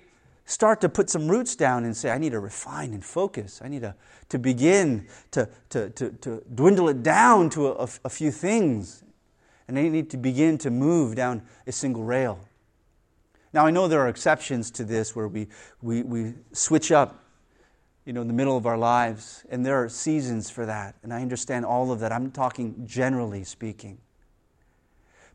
start 0.45 0.79
to 0.81 0.89
put 0.89 1.09
some 1.09 1.27
roots 1.27 1.55
down 1.55 1.83
and 1.85 1.97
say, 1.97 2.11
I 2.11 2.17
need 2.17 2.31
to 2.31 2.39
refine 2.39 2.93
and 2.93 3.03
focus. 3.03 3.61
I 3.63 3.67
need 3.67 3.81
to, 3.81 3.95
to 4.29 4.39
begin 4.39 5.07
to, 5.31 5.49
to, 5.69 5.89
to, 5.89 6.09
to 6.11 6.43
dwindle 6.53 6.87
it 6.89 7.03
down 7.03 7.49
to 7.51 7.69
a, 7.69 7.89
a 8.05 8.09
few 8.09 8.31
things. 8.31 9.03
And 9.67 9.77
I 9.77 9.87
need 9.87 10.11
to 10.11 10.17
begin 10.17 10.59
to 10.59 10.69
move 10.69 11.15
down 11.15 11.41
a 11.65 11.71
single 11.71 12.03
rail. 12.03 12.39
Now, 13.53 13.65
I 13.65 13.71
know 13.71 13.87
there 13.87 14.01
are 14.01 14.09
exceptions 14.09 14.69
to 14.71 14.83
this 14.83 15.15
where 15.15 15.27
we, 15.27 15.47
we, 15.81 16.03
we 16.03 16.33
switch 16.51 16.91
up, 16.91 17.23
you 18.05 18.13
know, 18.13 18.21
in 18.21 18.27
the 18.27 18.33
middle 18.33 18.57
of 18.57 18.67
our 18.67 18.77
lives, 18.77 19.45
and 19.49 19.65
there 19.65 19.81
are 19.83 19.89
seasons 19.89 20.49
for 20.49 20.65
that. 20.67 20.93
And 21.01 21.11
I 21.11 21.21
understand 21.21 21.65
all 21.65 21.91
of 21.91 21.99
that. 22.01 22.11
I'm 22.11 22.29
talking 22.29 22.85
generally 22.85 23.43
speaking. 23.43 23.97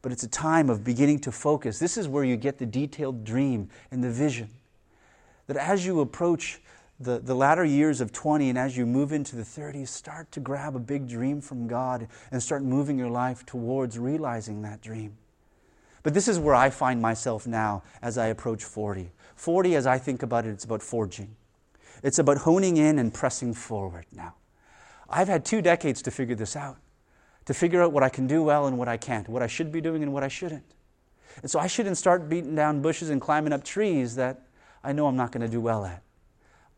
But 0.03 0.12
it's 0.12 0.23
a 0.23 0.29
time 0.29 0.70
of 0.70 0.85
beginning 0.85 1.18
to 1.20 1.33
focus. 1.33 1.79
This 1.79 1.96
is 1.96 2.07
where 2.07 2.23
you 2.23 2.37
get 2.37 2.59
the 2.59 2.66
detailed 2.66 3.25
dream 3.25 3.70
and 3.90 4.05
the 4.05 4.11
vision 4.11 4.51
that 5.50 5.56
as 5.56 5.84
you 5.84 5.98
approach 5.98 6.60
the, 7.00 7.18
the 7.18 7.34
latter 7.34 7.64
years 7.64 8.00
of 8.00 8.12
20 8.12 8.50
and 8.50 8.56
as 8.56 8.76
you 8.76 8.86
move 8.86 9.10
into 9.10 9.34
the 9.34 9.42
30s, 9.42 9.88
start 9.88 10.30
to 10.30 10.38
grab 10.38 10.76
a 10.76 10.78
big 10.78 11.08
dream 11.08 11.40
from 11.40 11.66
God 11.66 12.06
and 12.30 12.40
start 12.40 12.62
moving 12.62 12.96
your 12.96 13.10
life 13.10 13.44
towards 13.44 13.98
realizing 13.98 14.62
that 14.62 14.80
dream. 14.80 15.16
But 16.04 16.14
this 16.14 16.28
is 16.28 16.38
where 16.38 16.54
I 16.54 16.70
find 16.70 17.02
myself 17.02 17.48
now 17.48 17.82
as 18.00 18.16
I 18.16 18.26
approach 18.26 18.62
40. 18.62 19.10
40, 19.34 19.74
as 19.74 19.88
I 19.88 19.98
think 19.98 20.22
about 20.22 20.46
it, 20.46 20.50
it's 20.50 20.64
about 20.64 20.82
forging. 20.82 21.34
It's 22.04 22.20
about 22.20 22.38
honing 22.38 22.76
in 22.76 23.00
and 23.00 23.12
pressing 23.12 23.52
forward 23.52 24.06
now. 24.12 24.34
I've 25.08 25.26
had 25.26 25.44
two 25.44 25.60
decades 25.60 26.00
to 26.02 26.12
figure 26.12 26.36
this 26.36 26.54
out, 26.54 26.76
to 27.46 27.54
figure 27.54 27.82
out 27.82 27.92
what 27.92 28.04
I 28.04 28.08
can 28.08 28.28
do 28.28 28.44
well 28.44 28.68
and 28.68 28.78
what 28.78 28.86
I 28.86 28.96
can't, 28.96 29.28
what 29.28 29.42
I 29.42 29.48
should 29.48 29.72
be 29.72 29.80
doing 29.80 30.04
and 30.04 30.12
what 30.12 30.22
I 30.22 30.28
shouldn't. 30.28 30.76
And 31.42 31.50
so 31.50 31.58
I 31.58 31.66
shouldn't 31.66 31.98
start 31.98 32.28
beating 32.28 32.54
down 32.54 32.82
bushes 32.82 33.10
and 33.10 33.20
climbing 33.20 33.52
up 33.52 33.64
trees 33.64 34.14
that 34.14 34.44
I 34.82 34.92
know 34.92 35.06
I'm 35.06 35.16
not 35.16 35.32
going 35.32 35.42
to 35.42 35.48
do 35.48 35.60
well 35.60 35.84
at. 35.84 36.02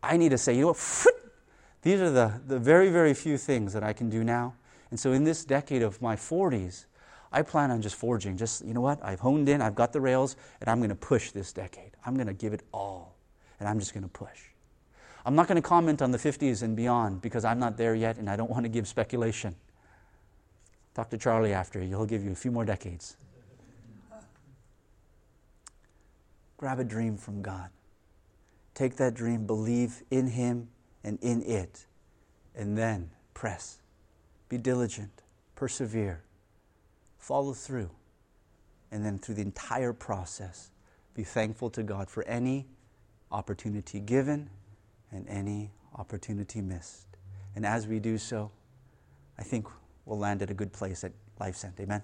I 0.03 0.17
need 0.17 0.31
to 0.31 0.39
say, 0.39 0.55
you 0.55 0.63
know 0.63 0.67
what? 0.69 1.15
These 1.83 2.01
are 2.01 2.11
the, 2.11 2.41
the 2.47 2.59
very, 2.59 2.91
very 2.91 3.15
few 3.15 3.37
things 3.37 3.73
that 3.73 3.83
I 3.83 3.93
can 3.93 4.09
do 4.09 4.25
now. 4.25 4.55
And 4.91 4.99
so 4.99 5.13
in 5.13 5.25
this 5.25 5.45
decade 5.45 5.83
of 5.83 6.01
my 6.03 6.17
40s, 6.17 6.87
I 7.33 7.43
plan 7.43 7.71
on 7.71 7.81
just 7.81 7.97
forging. 7.97 8.37
Just, 8.37 8.65
you 8.65 8.75
know 8.75 8.81
what? 8.81 9.03
I've 9.03 9.21
honed 9.21 9.49
in, 9.49 9.63
I've 9.63 9.75
got 9.75 9.93
the 9.93 10.01
rails, 10.01 10.37
and 10.61 10.69
I'm 10.69 10.79
going 10.79 10.91
to 10.91 10.95
push 10.95 11.31
this 11.31 11.53
decade. 11.53 11.93
I'm 12.05 12.15
going 12.15 12.27
to 12.27 12.35
give 12.35 12.53
it 12.53 12.63
all, 12.73 13.17
and 13.59 13.69
I'm 13.69 13.79
just 13.79 13.95
going 13.95 14.03
to 14.03 14.09
push. 14.09 14.53
I'm 15.25 15.35
not 15.35 15.47
going 15.47 15.57
to 15.57 15.67
comment 15.67 16.03
on 16.03 16.11
the 16.11 16.19
50s 16.19 16.63
and 16.63 16.77
beyond 16.77 17.23
because 17.23 17.45
I'm 17.45 17.59
not 17.59 17.77
there 17.77 17.95
yet 17.95 18.19
and 18.19 18.29
I 18.29 18.37
don't 18.37 18.51
want 18.51 18.65
to 18.65 18.69
give 18.69 18.89
speculation. 18.89 19.55
Talk 20.95 21.11
to 21.11 21.19
Charlie 21.19 21.53
after, 21.53 21.81
he'll 21.81 22.07
give 22.07 22.25
you 22.25 22.33
a 22.33 22.35
few 22.35 22.51
more 22.51 22.65
decades. 22.65 23.17
Grab 26.57 26.81
a 26.81 26.85
dream 26.85 27.17
from 27.17 27.41
God. 27.41 27.71
Take 28.75 28.97
that 28.97 29.15
dream, 29.15 29.47
believe 29.47 30.03
in 30.11 30.29
Him 30.29 30.69
and 31.05 31.19
in 31.21 31.43
it, 31.43 31.87
and 32.55 32.77
then 32.77 33.11
press. 33.35 33.81
Be 34.49 34.59
diligent, 34.59 35.23
persevere, 35.55 36.23
follow 37.19 37.53
through, 37.53 37.91
and 38.91 39.05
then 39.05 39.19
through 39.19 39.37
the 39.37 39.43
entire 39.43 39.93
process, 39.93 40.71
be 41.15 41.25
thankful 41.25 41.71
to 41.71 41.83
God 41.83 42.11
for 42.11 42.23
any 42.25 42.67
opportunity 43.31 44.01
given 44.01 44.51
and 45.11 45.27
any 45.29 45.71
opportunity 45.97 46.61
missed. 46.61 47.07
And 47.55 47.67
as 47.67 47.87
we 47.87 47.99
do 47.99 48.19
so, 48.19 48.51
I 49.39 49.43
think 49.43 49.67
we'll 50.05 50.19
land 50.19 50.43
at 50.43 50.51
a 50.51 50.55
good 50.55 50.73
place 50.73 51.05
at 51.05 51.13
LifeSend. 51.41 51.79
Amen. 51.81 52.03